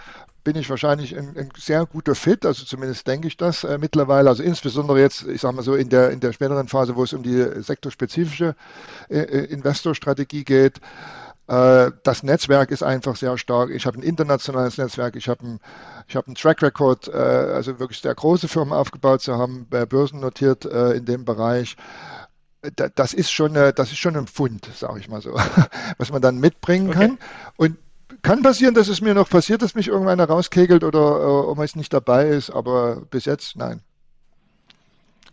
bin 0.45 0.57
ich 0.57 0.71
wahrscheinlich 0.71 1.17
ein, 1.17 1.37
ein, 1.37 1.51
sehr 1.57 1.85
guter 1.87 2.15
Fit, 2.15 2.47
also 2.47 2.65
zumindest 2.65 3.07
denke 3.07 3.29
ich 3.29 3.37
das 3.37 3.65
äh, 3.65 3.79
mittlerweile. 3.79 4.31
Also 4.31 4.43
insbesondere 4.43 5.01
jetzt, 5.01 5.27
ich 5.27 5.41
sage 5.41 5.57
mal 5.57 5.63
so, 5.63 5.75
in 5.75 5.89
der, 5.89 6.11
in 6.11 6.21
der 6.21 6.33
späteren 6.33 6.69
Phase, 6.69 6.97
wo 6.97 7.05
es 7.05 7.13
um 7.13 7.23
die 7.23 7.63
sektorspezifische 7.63 8.55
äh, 9.09 9.19
äh 9.19 9.45
Investorstrategie 9.47 10.45
geht. 10.45 10.81
Äh, 11.47 11.91
das 12.05 12.23
Netzwerk 12.23 12.71
ist 12.71 12.83
einfach 12.83 13.17
sehr 13.17 13.37
stark. 13.37 13.71
Ich 13.71 13.85
habe 13.85 13.99
ein 13.99 14.03
internationales 14.03 14.79
Netzwerk, 14.79 15.17
ich 15.17 15.29
habe 15.29 15.45
ein, 15.45 15.61
ich 16.09 16.17
habe 16.17 16.29
einen 16.29 16.37
Track 16.37 16.63
Record, 16.63 17.09
äh, 17.09 17.13
also 17.13 17.79
wirklich 17.79 18.01
sehr 18.01 18.15
große 18.15 18.49
Firmen 18.49 18.73
aufgebaut 18.73 19.21
zu 19.21 19.37
haben, 19.37 19.67
börsennotiert 19.69 20.65
in 20.65 21.05
dem 21.05 21.25
Bereich 21.25 21.77
das 22.95 23.15
ist 23.15 23.31
schon, 23.31 23.55
das 23.55 23.93
ist 23.93 23.99
schon 23.99 24.17
ein 24.17 24.27
Pfund, 24.27 24.69
sage 24.75 25.01
ich 25.01 25.09
mal 25.09 25.23
so, 25.23 25.35
was 25.99 26.13
man 26.13 26.23
dann 26.23 26.39
mitbringen 26.39 26.91
kann. 26.91 27.13
Okay. 27.13 27.19
Und 27.57 27.77
kann 28.23 28.43
passieren, 28.43 28.75
dass 28.75 28.89
es 28.89 29.01
mir 29.01 29.15
noch 29.15 29.29
passiert, 29.29 29.63
dass 29.63 29.75
mich 29.75 29.89
irgendeiner 29.89 30.27
rauskegelt 30.27 30.85
oder 30.85 30.99
äh, 30.99 31.49
ob 31.49 31.57
man 31.57 31.65
es 31.65 31.77
nicht 31.77 31.93
dabei 31.93 32.29
ist, 32.29 32.51
aber 32.51 33.03
bis 33.11 33.25
jetzt 33.25 33.57
nein. 33.57 33.81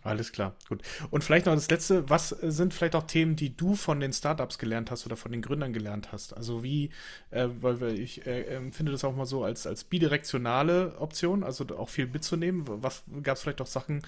Alles 0.08 0.32
klar, 0.32 0.54
gut. 0.68 0.82
Und 1.10 1.22
vielleicht 1.22 1.46
noch 1.46 1.54
das 1.54 1.70
Letzte, 1.70 2.08
was 2.08 2.30
sind 2.30 2.72
vielleicht 2.72 2.94
auch 2.94 3.04
Themen, 3.04 3.36
die 3.36 3.56
du 3.56 3.74
von 3.74 4.00
den 4.00 4.12
Startups 4.12 4.58
gelernt 4.58 4.90
hast 4.90 5.06
oder 5.06 5.16
von 5.16 5.32
den 5.32 5.42
Gründern 5.42 5.72
gelernt 5.72 6.12
hast? 6.12 6.36
Also 6.36 6.62
wie, 6.62 6.90
äh, 7.30 7.48
weil, 7.60 7.98
ich 7.98 8.26
äh, 8.26 8.44
empfinde 8.44 8.92
das 8.92 9.04
auch 9.04 9.14
mal 9.14 9.26
so 9.26 9.44
als, 9.44 9.66
als 9.66 9.84
bidirektionale 9.84 10.96
Option, 10.98 11.44
also 11.44 11.66
auch 11.76 11.88
viel 11.88 12.06
mitzunehmen. 12.06 12.64
Was 12.66 13.02
gab 13.22 13.36
es 13.36 13.42
vielleicht 13.42 13.60
auch 13.60 13.66
Sachen, 13.66 14.02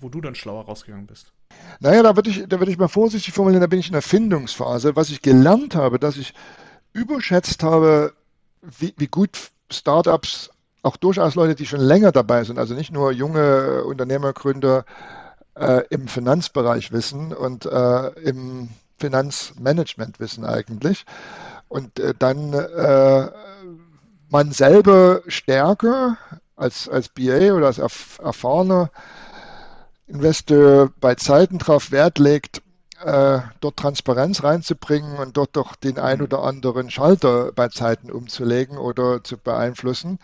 wo 0.00 0.08
du 0.08 0.20
dann 0.20 0.34
schlauer 0.34 0.64
rausgegangen 0.64 1.06
bist? 1.06 1.32
Naja, 1.80 2.02
da 2.02 2.16
würde 2.16 2.30
ich, 2.30 2.46
da 2.48 2.60
ich 2.60 2.78
mal 2.78 2.88
vorsichtig 2.88 3.34
formulieren, 3.34 3.60
da 3.60 3.66
bin 3.66 3.80
ich 3.80 3.86
in 3.86 3.92
der 3.92 4.02
Findungsphase. 4.02 4.96
Was 4.96 5.10
ich 5.10 5.22
gelernt 5.22 5.74
habe, 5.74 5.98
dass 5.98 6.16
ich 6.16 6.34
überschätzt 6.92 7.62
habe, 7.62 8.14
wie, 8.62 8.94
wie 8.96 9.06
gut 9.06 9.50
Startups, 9.70 10.50
auch 10.86 10.96
durchaus 10.96 11.34
Leute, 11.34 11.54
die 11.54 11.66
schon 11.66 11.80
länger 11.80 12.12
dabei 12.12 12.44
sind, 12.44 12.58
also 12.58 12.74
nicht 12.74 12.92
nur 12.92 13.12
junge 13.12 13.84
Unternehmergründer 13.84 14.84
äh, 15.54 15.82
im 15.90 16.08
Finanzbereich 16.08 16.92
wissen 16.92 17.32
und 17.32 17.66
äh, 17.66 18.08
im 18.20 18.68
Finanzmanagement 18.98 20.20
wissen 20.20 20.44
eigentlich. 20.44 21.04
Und 21.68 21.98
äh, 21.98 22.14
dann 22.18 22.52
äh, 22.52 23.30
man 24.30 24.52
selber 24.52 25.22
stärker 25.26 26.18
als, 26.56 26.88
als 26.88 27.08
BA 27.08 27.52
oder 27.52 27.66
als 27.66 27.78
erf 27.78 28.18
erfahrener 28.22 28.90
Investor 30.06 30.90
bei 31.00 31.16
Zeiten 31.16 31.58
darauf 31.58 31.90
Wert 31.90 32.18
legt, 32.18 32.62
äh, 33.04 33.40
dort 33.60 33.76
Transparenz 33.76 34.42
reinzubringen 34.42 35.18
und 35.18 35.36
dort 35.36 35.56
doch 35.56 35.74
den 35.76 35.98
ein 35.98 36.22
oder 36.22 36.42
anderen 36.42 36.90
Schalter 36.90 37.52
bei 37.52 37.68
Zeiten 37.68 38.10
umzulegen 38.10 38.78
oder 38.78 39.22
zu 39.22 39.36
beeinflussen. 39.36 40.18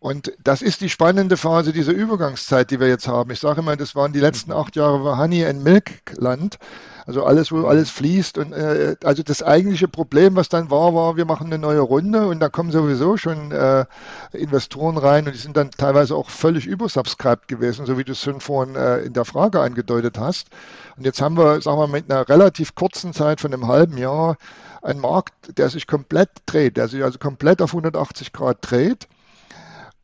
Und 0.00 0.32
das 0.42 0.62
ist 0.62 0.80
die 0.80 0.88
spannende 0.88 1.36
Phase 1.36 1.74
dieser 1.74 1.92
Übergangszeit, 1.92 2.70
die 2.70 2.80
wir 2.80 2.88
jetzt 2.88 3.06
haben. 3.06 3.30
Ich 3.32 3.40
sage 3.40 3.60
immer, 3.60 3.76
das 3.76 3.94
waren 3.94 4.14
die 4.14 4.20
letzten 4.20 4.50
acht 4.50 4.74
Jahre 4.74 5.04
war 5.04 5.18
Honey 5.18 5.44
and 5.44 5.62
Milk 5.62 5.90
Land. 6.16 6.58
Also 7.04 7.24
alles, 7.24 7.52
wo 7.52 7.66
alles 7.66 7.90
fließt. 7.90 8.38
Und 8.38 8.52
äh, 8.52 8.96
also 9.04 9.22
das 9.22 9.42
eigentliche 9.42 9.88
Problem, 9.88 10.36
was 10.36 10.48
dann 10.48 10.70
war, 10.70 10.94
war, 10.94 11.16
wir 11.16 11.26
machen 11.26 11.48
eine 11.48 11.58
neue 11.58 11.80
Runde 11.80 12.28
und 12.28 12.40
da 12.40 12.48
kommen 12.48 12.70
sowieso 12.70 13.18
schon 13.18 13.52
äh, 13.52 13.84
Investoren 14.32 14.96
rein 14.96 15.26
und 15.26 15.34
die 15.34 15.38
sind 15.38 15.58
dann 15.58 15.70
teilweise 15.70 16.14
auch 16.14 16.30
völlig 16.30 16.66
übersubscribed 16.66 17.46
gewesen, 17.46 17.84
so 17.84 17.98
wie 17.98 18.04
du 18.04 18.12
es 18.12 18.20
schon 18.20 18.40
vorhin 18.40 18.76
äh, 18.76 19.00
in 19.00 19.12
der 19.12 19.26
Frage 19.26 19.60
angedeutet 19.60 20.18
hast. 20.18 20.48
Und 20.96 21.04
jetzt 21.04 21.20
haben 21.20 21.36
wir, 21.36 21.60
sagen 21.60 21.78
wir, 21.78 21.88
mit 21.88 22.10
einer 22.10 22.26
relativ 22.26 22.74
kurzen 22.74 23.12
Zeit 23.12 23.42
von 23.42 23.52
einem 23.52 23.66
halben 23.66 23.98
Jahr 23.98 24.38
einen 24.80 25.00
Markt, 25.00 25.58
der 25.58 25.68
sich 25.68 25.86
komplett 25.86 26.30
dreht, 26.46 26.78
der 26.78 26.88
sich 26.88 27.04
also 27.04 27.18
komplett 27.18 27.60
auf 27.60 27.70
180 27.70 28.32
Grad 28.32 28.58
dreht. 28.62 29.06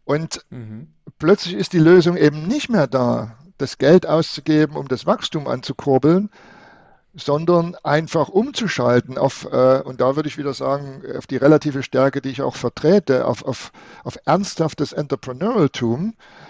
Und 0.07 0.47
mhm. 0.51 0.87
plötzlich 1.19 1.55
ist 1.55 1.73
die 1.73 1.81
Lösung 1.81 2.17
eben 2.17 2.47
nicht 2.47 2.71
mehr 2.71 2.87
da, 2.87 3.37
das 3.59 3.77
Geld 3.77 4.07
auszugeben, 4.07 4.77
um 4.77 4.87
das 4.87 5.05
Wachstum 5.05 5.49
anzukurbeln, 5.49 6.31
sondern 7.15 7.75
einfach 7.83 8.29
umzuschalten 8.29 9.19
auf, 9.19 9.49
äh, 9.51 9.81
und 9.81 10.01
da 10.01 10.15
würde 10.15 10.29
ich 10.29 10.39
wieder 10.39 10.55
sagen, 10.55 11.03
auf 11.17 11.27
die 11.27 11.37
relative 11.37 11.83
Stärke, 11.83 12.23
die 12.23 12.29
ich 12.29 12.43
auch 12.43 12.55
vertrete, 12.55 13.27
auf, 13.27 13.45
auf, 13.45 13.73
auf 14.05 14.17
ernsthaftes 14.25 14.93
Entrepreneurialtum 14.93 16.15
äh, 16.15 16.46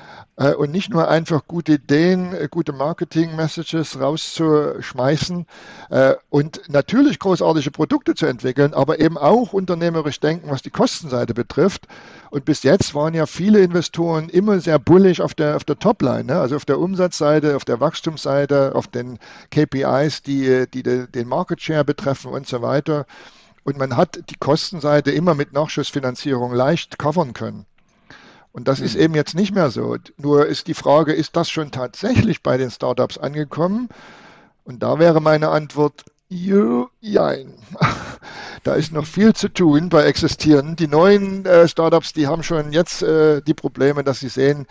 und 0.55 0.71
nicht 0.71 0.91
nur 0.91 1.09
einfach 1.09 1.47
gute 1.47 1.73
Ideen, 1.73 2.35
äh, 2.35 2.49
gute 2.51 2.75
Marketing-Messages 2.75 3.99
rauszuschmeißen 3.99 5.47
äh, 5.89 6.15
und 6.29 6.61
natürlich 6.69 7.19
großartige 7.19 7.71
Produkte 7.71 8.15
zu 8.15 8.27
entwickeln, 8.27 8.75
aber 8.75 9.01
eben 9.01 9.17
auch 9.17 9.55
unternehmerisch 9.55 10.21
denken, 10.21 10.51
was 10.51 10.61
die 10.61 10.71
Kostenseite 10.71 11.33
betrifft. 11.33 11.89
Und 12.31 12.45
bis 12.45 12.65
jetzt 12.65 12.95
waren 12.95 13.15
ja 13.15 13.25
viele 13.25 13.61
Investoren 13.61 14.29
immer 14.29 14.61
sehr 14.61 14.79
bullig 14.79 15.23
auf 15.23 15.33
der, 15.33 15.57
auf 15.57 15.65
der 15.65 15.79
Topline, 15.79 16.25
ne? 16.25 16.39
also 16.39 16.57
auf 16.57 16.67
der 16.67 16.79
Umsatzseite, 16.79 17.57
auf 17.57 17.65
der 17.65 17.81
Wachstumsseite, 17.81 18.75
auf 18.75 18.89
den 18.89 19.19
KPIs, 19.51 20.23
die, 20.23 20.67
die 20.73 20.83
den 20.83 21.29
Market 21.29 21.63
Share 21.63 21.85
betreffen 21.85 22.33
und 22.33 22.47
so 22.47 22.61
weiter. 22.61 23.07
Und 23.65 23.79
man 23.79 23.97
hat 23.97 24.21
die 24.29 24.37
Kostenseite 24.39 25.13
immer 25.13 25.35
mit 25.35 25.55
Nachschussfinanzierung 25.55 26.53
leicht 26.53 26.99
covern 26.99 27.33
können. 27.33 27.65
Und 28.57 28.69
das 28.69 28.79
mhm. 28.81 28.87
ist 28.87 28.95
eben 28.97 29.15
jetzt 29.15 29.35
nicht 29.35 29.55
mehr 29.55 29.71
so. 29.71 29.97
Nur 30.17 30.47
ist 30.47 30.67
die 30.67 30.73
Frage, 30.73 31.13
ist 31.13 31.37
das 31.37 31.51
schon 31.51 31.71
tatsächlich 31.71 32.43
bei 32.43 32.57
den 32.57 32.71
Startups 32.71 33.19
angekommen? 33.19 33.91
Und 34.65 34.83
da 34.83 34.99
wäre 34.99 35.21
meine 35.21 35.51
Antwort, 35.51 36.07
jein. 36.29 37.55
Da 38.63 38.75
ist 38.75 38.91
noch 38.91 39.07
viel 39.07 39.33
zu 39.33 39.49
tun 39.49 39.91
bei 39.91 40.07
existierenden. 40.07 40.75
Die 40.75 40.89
neuen 40.89 41.47
äh, 41.47 41.69
Startups, 41.69 42.15
die 42.15 42.27
haben 42.27 42.43
schon 42.43 42.73
jetzt 42.73 43.01
äh, 43.01 43.41
die 43.41 43.55
Probleme, 43.55 44.03
dass 44.03 44.19
sie 44.19 44.29
sehen, 44.29 44.67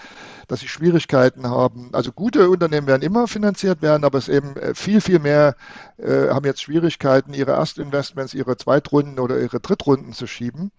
dass 0.49 0.59
sie 0.59 0.67
Schwierigkeiten 0.67 1.47
haben. 1.47 1.91
Also 1.93 2.11
gute 2.11 2.49
Unternehmen 2.49 2.87
werden 2.87 3.03
immer 3.03 3.27
finanziert 3.27 3.81
werden, 3.81 4.03
aber 4.03 4.17
es 4.17 4.27
eben 4.27 4.57
äh, 4.57 4.75
viel, 4.75 4.99
viel 4.99 5.19
mehr 5.19 5.55
äh, 5.97 6.27
haben 6.27 6.45
jetzt 6.45 6.61
Schwierigkeiten, 6.61 7.33
ihre 7.33 7.51
Erstinvestments, 7.51 8.33
ihre 8.33 8.57
Zweitrunden 8.57 9.17
oder 9.17 9.39
ihre 9.39 9.61
Drittrunden 9.61 10.11
zu 10.11 10.27
schieben. 10.27 10.73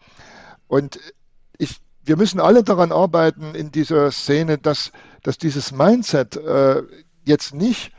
Und 0.69 1.01
ich 1.57 1.81
wir 2.07 2.17
müssen 2.17 2.41
alle 2.41 2.63
daran 2.63 2.93
arbeiten 2.93 3.55
in 3.55 3.73
dieser 3.73 4.11
Szene, 4.13 4.59
dass, 4.59 4.93
dass 5.23 5.39
dieses 5.39 5.73
Mindset 5.73 6.37
äh, 6.37 6.83
jetzt 7.25 7.55
nicht 7.55 7.93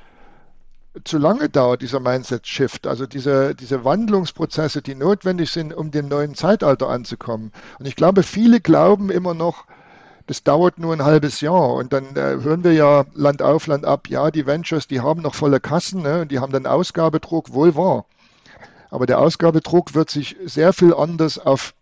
zu 1.03 1.17
lange 1.17 1.49
dauert, 1.49 1.81
dieser 1.81 1.99
Mindset-Shift, 1.99 2.87
also 2.87 3.05
diese, 3.05 3.53
diese 3.53 3.83
Wandlungsprozesse, 3.83 4.81
die 4.81 4.95
notwendig 4.95 5.51
sind, 5.51 5.73
um 5.73 5.91
dem 5.91 6.07
neuen 6.07 6.35
Zeitalter 6.35 6.87
anzukommen. 6.87 7.51
Und 7.79 7.87
ich 7.87 7.95
glaube, 7.95 8.23
viele 8.23 8.61
glauben 8.61 9.11
immer 9.11 9.33
noch, 9.33 9.65
das 10.25 10.43
dauert 10.43 10.79
nur 10.79 10.93
ein 10.93 11.03
halbes 11.03 11.41
Jahr. 11.41 11.73
Und 11.73 11.93
dann 11.93 12.15
äh, 12.15 12.37
hören 12.41 12.63
wir 12.63 12.73
ja 12.73 13.05
Land 13.13 13.41
auf, 13.41 13.67
Land 13.67 13.85
ab, 13.85 14.09
ja, 14.09 14.31
die 14.31 14.45
Ventures, 14.45 14.87
die 14.87 15.01
haben 15.01 15.21
noch 15.21 15.35
volle 15.35 15.59
Kassen 15.59 16.01
ne, 16.01 16.21
und 16.21 16.31
die 16.31 16.39
haben 16.39 16.51
dann 16.51 16.65
Ausgabedruck, 16.65 17.53
wohl 17.53 17.75
wahr. 17.75 18.05
Aber 18.89 19.05
der 19.05 19.19
Ausgabedruck 19.19 19.93
wird 19.95 20.09
sich 20.09 20.37
sehr 20.45 20.73
viel 20.73 20.93
anders 20.93 21.37
auf 21.37 21.73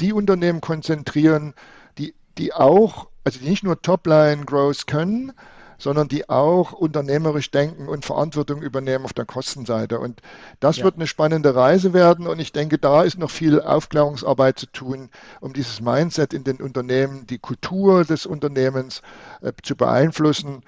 die 0.00 0.12
Unternehmen 0.12 0.60
konzentrieren, 0.60 1.54
die, 1.98 2.14
die 2.38 2.52
auch, 2.52 3.08
also 3.24 3.38
die 3.38 3.48
nicht 3.48 3.64
nur 3.64 3.80
Topline-Growth 3.80 4.86
können, 4.86 5.32
sondern 5.80 6.08
die 6.08 6.28
auch 6.28 6.72
unternehmerisch 6.72 7.50
denken 7.50 7.88
und 7.88 8.04
Verantwortung 8.04 8.60
übernehmen 8.60 9.04
auf 9.04 9.14
der 9.14 9.24
Kostenseite. 9.24 9.98
Und 9.98 10.20
das 10.60 10.76
ja. 10.76 10.84
wird 10.84 10.96
eine 10.96 11.06
spannende 11.06 11.54
Reise 11.54 11.94
werden. 11.94 12.26
Und 12.26 12.38
ich 12.38 12.52
denke, 12.52 12.78
da 12.78 13.02
ist 13.02 13.18
noch 13.18 13.30
viel 13.30 13.60
Aufklärungsarbeit 13.60 14.58
zu 14.58 14.66
tun, 14.66 15.08
um 15.40 15.54
dieses 15.54 15.80
Mindset 15.80 16.34
in 16.34 16.44
den 16.44 16.60
Unternehmen, 16.60 17.26
die 17.26 17.38
Kultur 17.38 18.04
des 18.04 18.26
Unternehmens 18.26 19.00
äh, 19.40 19.52
zu 19.62 19.74
beeinflussen 19.74 20.62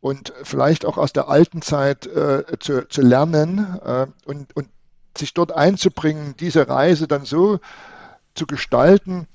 und 0.00 0.32
vielleicht 0.42 0.86
auch 0.86 0.96
aus 0.96 1.12
der 1.12 1.28
alten 1.28 1.60
Zeit 1.62 2.06
äh, 2.06 2.44
zu, 2.58 2.88
zu 2.88 3.02
lernen 3.02 3.78
äh, 3.84 4.06
und, 4.24 4.56
und 4.56 4.68
sich 5.18 5.34
dort 5.34 5.52
einzubringen, 5.52 6.34
diese 6.38 6.68
Reise 6.68 7.08
dann 7.08 7.24
so 7.24 7.60
zu 8.36 8.46
gestalten, 8.46 9.26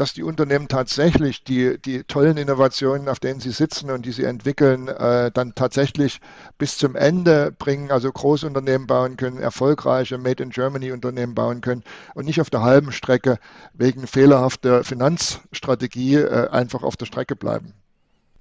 dass 0.00 0.14
die 0.14 0.22
Unternehmen 0.22 0.68
tatsächlich 0.68 1.44
die, 1.44 1.76
die 1.78 2.04
tollen 2.04 2.38
Innovationen, 2.38 3.08
auf 3.08 3.20
denen 3.20 3.40
sie 3.40 3.50
sitzen 3.50 3.90
und 3.90 4.06
die 4.06 4.12
sie 4.12 4.24
entwickeln, 4.24 4.88
äh, 4.88 5.30
dann 5.30 5.54
tatsächlich 5.54 6.20
bis 6.56 6.78
zum 6.78 6.96
Ende 6.96 7.52
bringen, 7.52 7.90
also 7.90 8.10
Großunternehmen 8.10 8.86
bauen 8.86 9.18
können, 9.18 9.38
erfolgreiche 9.38 10.16
Made 10.16 10.42
in 10.42 10.50
Germany 10.50 10.92
Unternehmen 10.92 11.34
bauen 11.34 11.60
können 11.60 11.84
und 12.14 12.24
nicht 12.24 12.40
auf 12.40 12.48
der 12.48 12.62
halben 12.62 12.92
Strecke 12.92 13.38
wegen 13.74 14.06
fehlerhafter 14.06 14.84
Finanzstrategie 14.84 16.14
äh, 16.14 16.48
einfach 16.48 16.82
auf 16.82 16.96
der 16.96 17.06
Strecke 17.06 17.36
bleiben. 17.36 17.74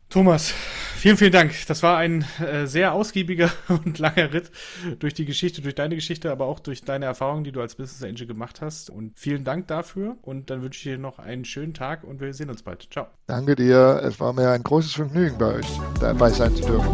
Thomas, 0.09 0.51
vielen, 0.95 1.17
vielen 1.17 1.31
Dank. 1.31 1.53
Das 1.67 1.83
war 1.83 1.97
ein 1.97 2.25
äh, 2.39 2.65
sehr 2.65 2.93
ausgiebiger 2.93 3.51
und 3.67 3.99
langer 3.99 4.33
Ritt 4.33 4.49
durch 4.97 5.13
die 5.13 5.25
Geschichte, 5.25 5.61
durch 5.61 5.75
deine 5.75 5.93
Geschichte, 5.93 6.31
aber 6.31 6.47
auch 6.47 6.59
durch 6.59 6.83
deine 6.83 7.05
Erfahrungen, 7.05 7.43
die 7.43 7.51
du 7.51 7.61
als 7.61 7.75
Business 7.75 8.01
Angel 8.01 8.25
gemacht 8.25 8.59
hast. 8.59 8.89
Und 8.89 9.11
vielen 9.15 9.43
Dank 9.43 9.67
dafür. 9.67 10.17
Und 10.23 10.49
dann 10.49 10.63
wünsche 10.63 10.79
ich 10.79 10.83
dir 10.95 10.97
noch 10.97 11.19
einen 11.19 11.45
schönen 11.45 11.75
Tag 11.75 12.03
und 12.03 12.21
wir 12.21 12.33
sehen 12.33 12.49
uns 12.49 12.63
bald. 12.63 12.87
Ciao. 12.91 13.05
Danke 13.27 13.55
dir. 13.55 14.01
Es 14.03 14.19
war 14.19 14.33
mir 14.33 14.49
ein 14.49 14.63
großes 14.63 14.93
Vergnügen, 14.93 15.37
bei 15.37 15.53
euch 15.53 15.67
dabei 15.99 16.31
sein 16.31 16.55
zu 16.55 16.63
dürfen. 16.63 16.89